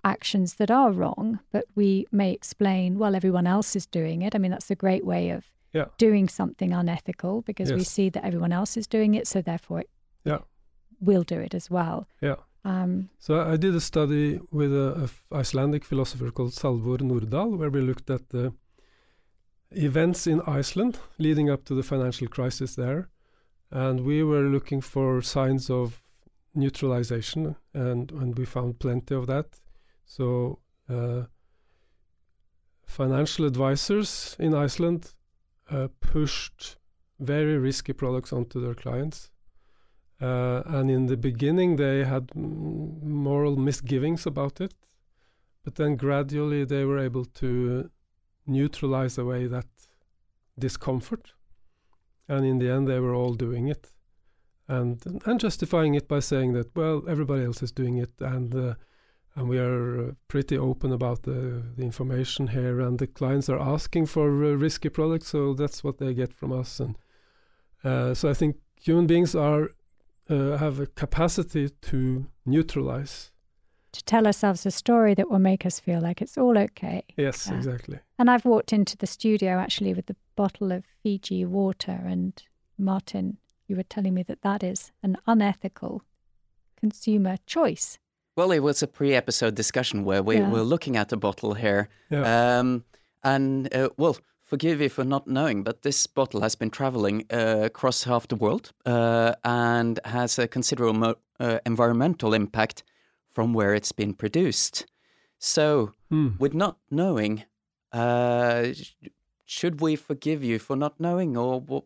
actions 0.04 0.54
that 0.56 0.72
are 0.72 0.92
wrong, 0.92 1.40
but 1.52 1.66
we 1.76 2.08
may 2.12 2.32
explain, 2.32 2.98
well, 2.98 3.16
everyone 3.16 3.46
else 3.46 3.76
is 3.76 3.86
doing 3.86 4.22
it. 4.22 4.36
I 4.36 4.38
mean, 4.38 4.52
that's 4.52 4.72
a 4.72 4.76
great 4.76 5.06
way 5.06 5.32
of 5.32 5.46
doing 5.98 6.30
something 6.30 6.74
unethical 6.74 7.42
because 7.42 7.70
yes. 7.70 7.78
we 7.78 7.84
see 7.84 8.10
that 8.10 8.26
everyone 8.26 8.54
else 8.54 8.78
is 8.78 8.88
doing 8.88 9.16
it, 9.16 9.28
so 9.28 9.42
therefore 9.42 9.82
it, 9.82 9.90
yeah. 10.24 10.40
we'll 11.02 11.24
do 11.24 11.40
it 11.40 11.54
as 11.54 11.70
well. 11.70 12.08
Yeah. 12.22 12.36
Um, 12.66 13.10
so 13.18 13.40
I 13.40 13.58
did 13.58 13.76
a 13.76 13.82
study 13.82 14.40
with 14.52 14.74
a, 14.74 15.10
a 15.32 15.36
Icelandic 15.38 15.86
philosopher 15.86 16.32
called 16.32 16.52
Salvör 16.52 17.00
Nordal, 17.00 17.58
where 17.58 17.70
we 17.70 17.82
looked 17.82 18.10
at 18.10 18.30
the 18.30 18.54
events 19.72 20.28
in 20.28 20.42
Iceland 20.42 21.00
leading 21.18 21.50
up 21.50 21.64
to 21.66 21.76
the 21.76 21.84
financial 21.84 22.28
crisis 22.28 22.76
there, 22.76 23.10
and 23.72 24.02
we 24.02 24.24
were 24.24 24.44
looking 24.44 24.82
for 24.82 25.22
signs 25.22 25.70
of 25.70 26.02
neutralization, 26.54 27.56
and 27.74 28.12
and 28.12 28.38
we 28.38 28.46
found 28.46 28.80
plenty 28.80 29.16
of 29.16 29.28
that. 29.28 29.60
So. 30.06 30.60
Uh, 30.90 31.26
financial 32.90 33.46
advisors 33.46 34.36
in 34.40 34.56
Iceland 34.56 35.14
uh, 35.70 35.88
pushed 36.02 36.78
very 37.20 37.58
risky 37.58 37.94
products 37.94 38.34
onto 38.34 38.60
their 38.60 38.74
clients 38.74 39.30
uh, 40.22 40.64
and 40.66 40.92
in 40.92 41.06
the 41.06 41.18
beginning, 41.18 41.78
they 41.78 42.04
had 42.04 42.36
moral 42.36 43.56
misgivings 43.56 44.26
about 44.26 44.60
it, 44.60 44.74
but 45.64 45.76
then 45.76 45.96
gradually 45.96 46.66
they 46.66 46.84
were 46.84 47.00
able 47.00 47.26
to 47.26 47.90
neutralize 48.46 49.18
away 49.18 49.48
that 49.48 49.68
discomfort. 50.58 51.34
And 52.28 52.46
in 52.46 52.60
the 52.60 52.70
end, 52.70 52.88
they 52.88 53.00
were 53.00 53.16
all 53.16 53.34
doing 53.34 53.68
it, 53.68 53.92
and 54.68 55.02
and 55.26 55.40
justifying 55.40 55.96
it 55.96 56.08
by 56.08 56.20
saying 56.20 56.54
that 56.54 56.76
well, 56.76 57.04
everybody 57.08 57.44
else 57.44 57.64
is 57.64 57.72
doing 57.72 57.98
it, 57.98 58.12
and 58.20 58.54
uh, 58.54 58.74
and 59.36 59.48
we 59.48 59.58
are 59.58 60.16
pretty 60.28 60.58
open 60.58 60.92
about 60.92 61.24
the, 61.24 61.64
the 61.78 61.84
information 61.84 62.48
here, 62.48 62.82
and 62.82 63.00
the 63.00 63.08
clients 63.08 63.50
are 63.50 63.60
asking 63.60 64.08
for 64.08 64.28
uh, 64.28 64.50
risky 64.52 64.90
products, 64.90 65.30
so 65.30 65.54
that's 65.54 65.84
what 65.84 65.98
they 65.98 66.14
get 66.14 66.34
from 66.34 66.52
us. 66.52 66.80
And 66.80 66.98
uh, 67.84 68.14
so 68.14 68.30
I 68.30 68.34
think 68.34 68.58
human 68.80 69.08
beings 69.08 69.36
are 69.36 69.70
uh, 70.30 70.58
have 70.58 70.80
a 70.80 70.86
capacity 70.88 71.70
to 71.70 72.26
neutralize. 72.46 73.32
To 73.94 74.04
tell 74.04 74.28
ourselves 74.28 74.66
a 74.66 74.72
story 74.72 75.16
that 75.16 75.32
will 75.32 75.40
make 75.40 75.66
us 75.66 75.80
feel 75.80 76.00
like 76.00 76.22
it's 76.22 76.38
all 76.38 76.58
okay. 76.58 77.04
Yes, 77.18 77.48
yeah. 77.50 77.58
exactly. 77.58 78.00
And 78.20 78.30
I've 78.30 78.46
walked 78.46 78.72
into 78.72 78.96
the 78.96 79.08
studio 79.08 79.58
actually 79.58 79.94
with 79.96 80.06
the 80.06 80.16
bottle 80.36 80.72
of 80.72 80.84
Fiji 81.02 81.44
water, 81.46 82.00
and 82.06 82.42
Martin, 82.78 83.38
you 83.68 83.76
were 83.76 83.84
telling 83.84 84.14
me 84.14 84.24
that 84.24 84.42
that 84.44 84.64
is 84.64 84.92
an 85.02 85.18
unethical 85.26 86.04
consumer 86.80 87.38
choice. 87.46 87.98
Well, 88.38 88.52
it 88.52 88.60
was 88.60 88.82
a 88.84 88.88
pre-episode 88.88 89.56
discussion 89.56 90.06
where 90.06 90.24
we 90.24 90.38
Yeah. 90.38 90.50
were 90.50 90.62
looking 90.62 90.96
at 90.96 91.10
the 91.10 91.18
bottle 91.18 91.56
here, 91.56 91.90
Yeah. 92.10 92.60
um, 92.60 92.86
and 93.24 93.74
uh, 93.74 93.90
well, 93.98 94.18
forgive 94.50 94.82
you 94.82 94.90
for 94.90 95.04
not 95.06 95.28
knowing, 95.28 95.64
but 95.64 95.82
this 95.84 96.08
bottle 96.08 96.42
has 96.42 96.56
been 96.56 96.72
traveling 96.72 97.26
uh, 97.32 97.62
across 97.64 98.04
half 98.04 98.28
the 98.28 98.36
world 98.36 98.72
uh, 98.86 99.34
and 99.44 100.00
has 100.06 100.40
a 100.40 100.48
considerable 100.48 101.00
mo- 101.00 101.16
uh, 101.40 101.60
environmental 101.66 102.34
impact 102.34 102.84
from 103.32 103.54
where 103.54 103.76
it's 103.76 103.92
been 103.92 104.14
produced. 104.14 104.86
So, 105.38 105.94
Hmm. 106.10 106.30
with 106.40 106.54
not 106.56 106.78
knowing, 106.90 107.44
uh, 107.94 108.74
sh- 108.74 108.94
should 109.46 109.80
we 109.82 109.96
forgive 109.96 110.44
you 110.44 110.58
for 110.60 110.76
not 110.76 111.00
knowing, 111.00 111.38
or 111.38 111.62
wha- 111.62 111.84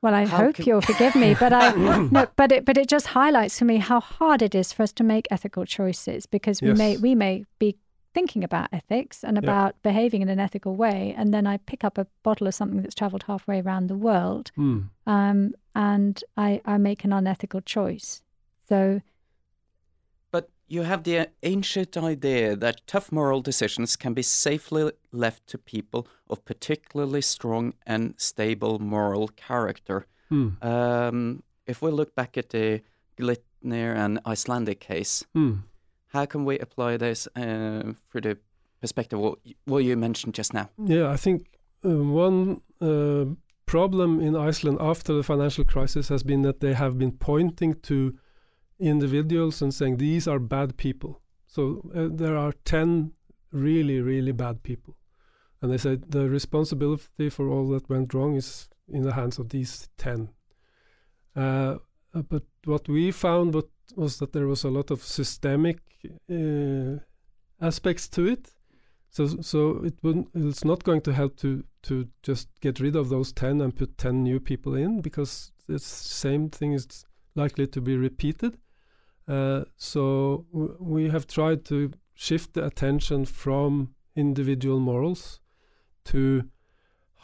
Well, 0.00 0.14
I 0.14 0.24
How 0.26 0.36
hope 0.44 0.66
you'll 0.66 0.80
forgive 0.80 1.14
me, 1.14 1.34
but 1.38 1.52
I 1.52 1.72
no, 2.10 2.26
but 2.36 2.52
it 2.52 2.64
but 2.64 2.76
it 2.78 2.88
just 2.88 3.08
highlights 3.08 3.58
for 3.58 3.64
me 3.66 3.76
how 3.78 4.00
hard 4.00 4.42
it 4.42 4.54
is 4.54 4.72
for 4.72 4.82
us 4.84 4.92
to 4.92 5.04
make 5.04 5.26
ethical 5.30 5.64
choices 5.66 6.26
because 6.26 6.62
we 6.62 6.72
may 6.72 6.96
we 6.96 7.14
may 7.14 7.44
be 7.58 7.76
thinking 8.18 8.42
about 8.44 8.68
ethics 8.72 9.22
and 9.26 9.36
Yeah. 9.36 9.44
about 9.46 9.72
behaving 9.82 10.22
in 10.22 10.28
an 10.28 10.40
ethical 10.46 10.74
way, 10.84 11.14
and 11.18 11.32
then 11.34 11.46
I 11.46 11.56
pick 11.70 11.84
up 11.88 11.98
a 11.98 12.06
bottle 12.26 12.46
of 12.48 12.54
something 12.54 12.80
that's 12.82 12.94
travelled 13.02 13.24
halfway 13.30 13.58
around 13.64 13.84
the 13.88 14.00
world, 14.08 14.46
Hmm. 14.56 14.78
um, 15.06 15.38
and 15.74 16.14
I 16.48 16.60
I 16.72 16.78
make 16.78 17.00
an 17.06 17.12
unethical 17.12 17.60
choice. 17.76 18.08
So 18.68 18.78
But 20.30 20.44
you 20.76 20.82
have 20.82 21.02
the 21.02 21.18
uh, 21.18 21.26
ancient 21.42 21.96
idea 21.96 22.56
that 22.56 22.86
tough 22.86 23.10
moral 23.12 23.40
decisions 23.50 23.96
can 23.96 24.14
be 24.14 24.22
safely 24.22 24.82
left 25.12 25.46
to 25.50 25.58
people 25.58 26.00
of 26.28 26.44
particularly 26.44 27.22
strong 27.22 27.72
and 27.86 28.02
stable 28.18 28.78
moral 28.78 29.28
character. 29.48 29.98
Hmm. 30.28 30.48
Um, 30.62 31.42
if 31.66 31.82
we 31.82 31.90
look 31.90 32.14
back 32.14 32.36
at 32.36 32.48
the 32.50 32.80
Glitnir 33.16 33.94
and 34.04 34.18
Icelandic 34.32 34.80
case, 34.80 35.24
Hmm. 35.34 35.52
How 36.08 36.26
can 36.26 36.44
we 36.44 36.58
apply 36.58 36.96
this 36.96 37.28
uh, 37.36 37.92
through 38.10 38.20
the 38.20 38.38
perspective 38.80 39.18
what 39.18 39.38
you, 39.44 39.54
what 39.64 39.84
you 39.84 39.96
mentioned 39.96 40.34
just 40.34 40.54
now? 40.54 40.70
Yeah, 40.84 41.10
I 41.10 41.16
think 41.16 41.58
uh, 41.84 41.96
one 41.96 42.60
uh, 42.80 43.26
problem 43.66 44.20
in 44.20 44.34
Iceland 44.36 44.78
after 44.80 45.12
the 45.12 45.22
financial 45.22 45.64
crisis 45.64 46.08
has 46.08 46.22
been 46.22 46.42
that 46.42 46.60
they 46.60 46.74
have 46.74 46.98
been 46.98 47.12
pointing 47.12 47.74
to 47.82 48.16
individuals 48.78 49.60
and 49.62 49.74
saying 49.74 49.96
these 49.96 50.26
are 50.26 50.38
bad 50.38 50.76
people. 50.76 51.20
So 51.46 51.90
uh, 51.94 52.08
there 52.10 52.36
are 52.36 52.52
10 52.64 53.12
really, 53.52 54.00
really 54.00 54.32
bad 54.32 54.62
people. 54.62 54.96
And 55.60 55.72
they 55.72 55.78
said 55.78 56.10
the 56.10 56.28
responsibility 56.28 57.28
for 57.30 57.48
all 57.48 57.68
that 57.70 57.88
went 57.88 58.14
wrong 58.14 58.36
is 58.36 58.68
in 58.88 59.02
the 59.02 59.14
hands 59.14 59.38
of 59.38 59.48
these 59.48 59.88
10. 59.98 60.30
Uh, 61.34 61.40
uh, 62.14 62.22
but 62.22 62.44
what 62.64 62.88
we 62.88 63.10
found 63.10 63.54
what, 63.54 63.68
was 63.96 64.18
that 64.18 64.32
there 64.32 64.46
was 64.46 64.64
a 64.64 64.70
lot 64.70 64.90
of 64.90 65.02
systemic 65.02 65.78
uh, 66.30 66.98
aspects 67.60 68.08
to 68.08 68.26
it. 68.26 68.50
So, 69.10 69.26
so 69.40 69.84
it. 69.84 69.94
It's 70.34 70.64
not 70.64 70.84
going 70.84 71.00
to 71.02 71.12
help 71.12 71.36
to 71.38 71.64
to 71.82 72.08
just 72.22 72.48
get 72.60 72.80
rid 72.80 72.96
of 72.96 73.08
those 73.08 73.32
ten 73.32 73.60
and 73.60 73.74
put 73.74 73.96
ten 73.96 74.22
new 74.22 74.38
people 74.40 74.74
in 74.74 75.00
because 75.00 75.52
the 75.66 75.78
same 75.78 76.50
thing 76.50 76.72
is 76.72 77.04
likely 77.34 77.66
to 77.68 77.80
be 77.80 77.96
repeated. 77.96 78.58
Uh, 79.26 79.64
so 79.76 80.46
we 80.78 81.08
have 81.08 81.26
tried 81.26 81.64
to 81.66 81.92
shift 82.14 82.54
the 82.54 82.64
attention 82.64 83.24
from 83.24 83.94
individual 84.16 84.80
morals 84.80 85.40
to 86.04 86.44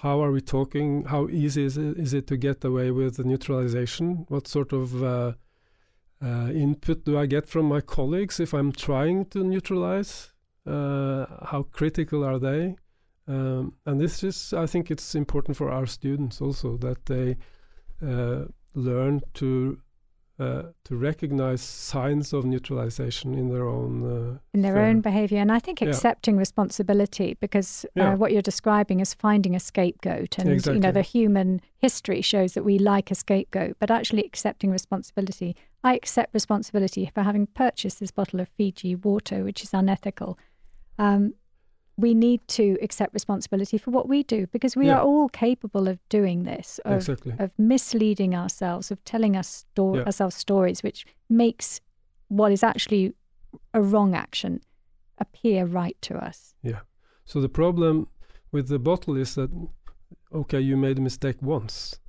how 0.05 0.23
are 0.23 0.31
we 0.31 0.41
talking? 0.41 1.05
How 1.05 1.29
easy 1.29 1.65
is 1.65 1.79
it, 1.79 1.97
is 1.97 2.13
it 2.13 2.27
to 2.27 2.37
get 2.37 2.63
away 2.65 2.91
with 2.91 3.17
the 3.17 3.25
neutralization? 3.25 4.27
What 4.29 4.47
sort 4.47 4.73
of 4.73 5.03
uh, 5.03 5.33
input 6.53 7.05
do 7.05 7.19
I 7.19 7.27
get 7.27 7.49
from 7.49 7.67
my 7.67 7.81
colleagues 7.81 8.41
if 8.41 8.55
I'm 8.55 8.73
trying 8.73 9.27
to 9.27 9.45
neutralize? 9.45 10.33
Uh, 10.67 11.27
how 11.47 11.63
critical 11.73 12.25
are 12.25 12.39
they? 12.39 12.77
Um, 13.27 13.75
and 13.87 14.01
this 14.01 14.23
is, 14.23 14.53
I 14.53 14.67
think, 14.67 14.91
it's 14.91 15.15
important 15.15 15.57
for 15.57 15.71
our 15.71 15.87
students 15.87 16.41
also 16.41 16.77
that 16.79 17.07
they 17.07 17.37
uh, 18.03 18.45
learn 18.75 19.21
to 19.35 19.79
uh, 20.37 20.63
to 20.85 20.97
recognize 20.97 21.61
signs 21.61 22.33
of 22.33 22.45
neutralization 22.45 23.35
in 23.35 23.51
their 23.51 23.69
own 23.69 24.03
uh, 24.03 24.39
in 24.53 24.63
their 24.63 24.79
own 24.79 25.01
behaviour. 25.01 25.39
And 25.41 25.53
I 25.53 25.61
think 25.61 25.81
Yeah. 25.81 25.89
accepting 25.91 26.37
responsibility 26.37 27.37
because 27.41 27.87
Yeah. 27.95 28.13
uh, 28.13 28.17
what 28.17 28.33
you're 28.33 28.43
describing 28.43 29.01
is 29.01 29.15
finding 29.15 29.55
a 29.55 29.61
scapegoat. 29.61 30.39
And, 30.39 30.67
you 30.67 30.81
know, 30.81 30.91
the 30.93 31.03
human 31.03 31.61
history 31.79 32.21
shows 32.23 32.55
that 32.55 32.65
we 32.65 32.79
like 32.79 33.13
a 33.13 33.15
scapegoat, 33.15 33.77
but 33.79 33.91
actually 33.91 34.25
accepting 34.25 34.73
responsibility. 34.73 35.55
I 35.85 35.95
accept 35.95 36.33
responsibility 36.35 37.11
for 37.15 37.23
having 37.23 37.47
purchased 37.47 38.01
this 38.01 38.11
bottle 38.11 38.41
of 38.41 38.49
Fiji 38.57 38.95
water, 38.97 39.45
which 39.45 39.63
is 39.63 39.75
unethical. 39.75 40.39
Um, 40.99 41.35
we 41.97 42.15
need 42.15 42.41
to 42.49 42.77
accept 42.83 43.13
responsibility 43.15 43.79
for 43.79 43.91
what 43.93 44.09
we 44.09 44.23
do 44.25 44.47
because 44.49 44.75
we 44.75 44.87
Yeah. 44.87 44.99
are 44.99 45.05
all 45.05 45.29
capable 45.29 45.87
of 45.87 45.99
doing 46.09 46.45
this, 46.45 46.81
of, 46.85 46.95
exactly. 46.97 47.35
of 47.39 47.53
misleading 47.59 48.35
ourselves, 48.35 48.91
of 48.91 49.05
telling 49.05 49.37
us 49.37 49.47
sto- 49.47 49.97
Yeah. 49.97 50.03
ourselves 50.05 50.35
stories, 50.35 50.83
which 50.83 51.07
makes 51.29 51.81
what 52.29 52.51
is 52.51 52.65
actually 52.65 53.15
a 53.73 53.81
wrong 53.83 54.15
action 54.15 54.61
appear 55.19 55.67
right 55.67 55.97
to 56.03 56.17
us. 56.17 56.55
Yeah. 56.63 56.81
So 57.25 57.41
the 57.41 57.49
problem 57.49 58.09
with 58.51 58.69
the 58.69 58.79
bottle 58.79 59.17
is 59.17 59.35
that 59.35 59.51
okay, 60.33 60.61
you 60.61 60.77
made 60.77 60.99
a 60.99 61.03
mistake 61.03 61.37
once, 61.41 62.01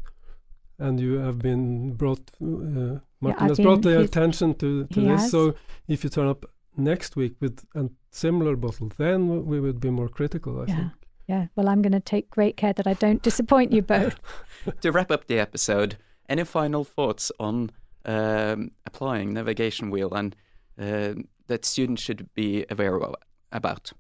and 0.79 0.99
you 0.99 1.17
have 1.19 1.39
been 1.39 1.93
brought. 1.93 2.31
Uh, 2.41 2.99
Martin 3.21 3.43
I've 3.43 3.49
has 3.49 3.59
brought 3.59 3.81
been- 3.81 3.93
the 3.93 4.01
attention 4.01 4.53
to, 4.55 4.85
to 4.85 5.01
this. 5.01 5.21
has. 5.21 5.31
So 5.31 5.55
if 5.87 6.03
you 6.03 6.09
turn 6.09 6.27
up 6.27 6.45
next 6.77 7.15
week 7.15 7.35
with 7.39 7.65
a 7.75 7.89
similar 8.11 8.55
bottle, 8.55 8.91
then 8.97 9.45
we 9.45 9.59
would 9.59 9.79
be 9.79 9.89
more 9.89 10.09
critical. 10.09 10.61
I 10.61 10.65
Yeah. 10.67 10.75
think. 10.75 10.91
Yeah, 11.27 11.47
well, 11.55 11.69
I'm 11.69 11.81
going 11.81 11.91
to 11.93 11.99
take 11.99 12.29
great 12.29 12.55
care 12.55 12.73
that 12.73 12.85
I 12.85 12.93
don't 12.93 13.23
disappoint 13.23 13.71
you 13.71 13.81
both. 13.81 14.15
to 14.81 14.91
wrap 14.91 15.09
up 15.09 15.25
the 15.25 15.39
episode, 15.39 15.97
any 16.29 16.43
final 16.43 16.83
thoughts 16.83 17.31
on 17.39 17.71
um, 18.05 18.69
applying 18.85 19.33
navigation 19.33 19.89
wheel 19.89 20.13
and 20.13 20.35
uh, 20.79 21.13
that 21.47 21.65
students 21.65 22.03
should 22.03 22.31
be 22.35 22.65
aware 22.69 22.95
of, 23.01 23.15
about? 23.51 23.91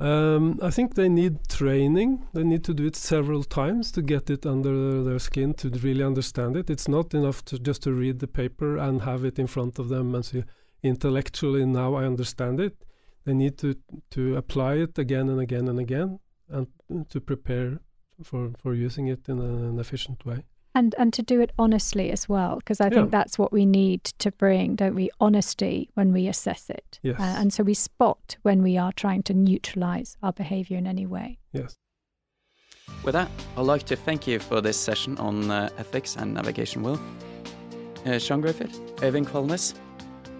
Um, 0.00 0.58
I 0.62 0.70
think 0.70 0.94
they 0.94 1.10
need 1.10 1.46
training. 1.48 2.26
They 2.32 2.42
need 2.42 2.64
to 2.64 2.72
do 2.72 2.86
it 2.86 2.96
several 2.96 3.44
times 3.44 3.92
to 3.92 4.02
get 4.02 4.30
it 4.30 4.46
under 4.46 5.04
their 5.04 5.18
skin 5.18 5.52
to 5.54 5.68
really 5.68 6.02
understand 6.02 6.56
it. 6.56 6.70
It's 6.70 6.88
not 6.88 7.12
enough 7.12 7.44
to 7.46 7.58
just 7.58 7.82
to 7.82 7.92
read 7.92 8.18
the 8.18 8.26
paper 8.26 8.78
and 8.78 9.02
have 9.02 9.26
it 9.26 9.38
in 9.38 9.46
front 9.46 9.78
of 9.78 9.90
them 9.90 10.14
and 10.14 10.24
say, 10.24 10.44
intellectually 10.82 11.66
now 11.66 11.94
I 11.94 12.06
understand 12.06 12.60
it. 12.60 12.82
They 13.26 13.34
need 13.34 13.58
to 13.58 13.76
to 14.12 14.36
apply 14.36 14.76
it 14.76 14.98
again 14.98 15.28
and 15.28 15.38
again 15.38 15.68
and 15.68 15.78
again 15.78 16.18
and 16.48 16.66
to 17.10 17.20
prepare 17.20 17.80
for 18.22 18.52
for 18.58 18.72
using 18.72 19.08
it 19.08 19.28
in 19.28 19.38
an 19.38 19.78
efficient 19.78 20.24
way. 20.24 20.44
And 20.74 20.94
and 20.98 21.12
to 21.12 21.22
do 21.22 21.40
it 21.42 21.50
honestly 21.58 22.12
as 22.12 22.28
well, 22.28 22.56
because 22.56 22.80
I 22.80 22.84
Yeah. 22.88 22.94
think 22.94 23.10
that's 23.10 23.38
what 23.38 23.52
we 23.52 23.66
need 23.66 24.04
to 24.18 24.30
bring, 24.30 24.76
don't 24.76 24.94
we? 24.94 25.10
Honesty 25.18 25.88
when 25.94 26.12
we 26.12 26.28
assess 26.28 26.70
it. 26.70 27.00
Yes. 27.02 27.18
Uh, 27.20 27.40
and 27.40 27.52
so 27.52 27.64
we 27.64 27.74
spot 27.74 28.36
when 28.42 28.62
we 28.62 28.78
are 28.78 28.92
trying 28.92 29.22
to 29.24 29.34
neutralize 29.34 30.16
our 30.22 30.32
behavior 30.32 30.78
in 30.78 30.86
any 30.86 31.06
way. 31.06 31.38
Yes. 31.52 31.76
With 33.04 33.14
that, 33.14 33.28
I'd 33.56 33.66
like 33.66 33.84
to 33.86 33.96
thank 33.96 34.26
you 34.26 34.38
for 34.40 34.60
this 34.60 34.76
session 34.76 35.18
on 35.18 35.50
uh, 35.50 35.68
ethics 35.78 36.16
and 36.16 36.34
navigation 36.34 36.82
wheel. 36.82 37.00
Uh, 38.06 38.18
Siân 38.18 38.40
Griffith, 38.40 38.78
Øyvind 39.02 39.26
Kvalnes, 39.26 39.74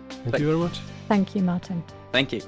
Thank 0.09 0.23
Thank- 0.35 0.39
you 0.41 0.47
very 0.47 0.59
much. 0.59 0.81
Thank 1.09 1.35
you, 1.35 1.43
Martin. 1.43 1.83
thank 2.13 2.33
you. 2.33 2.41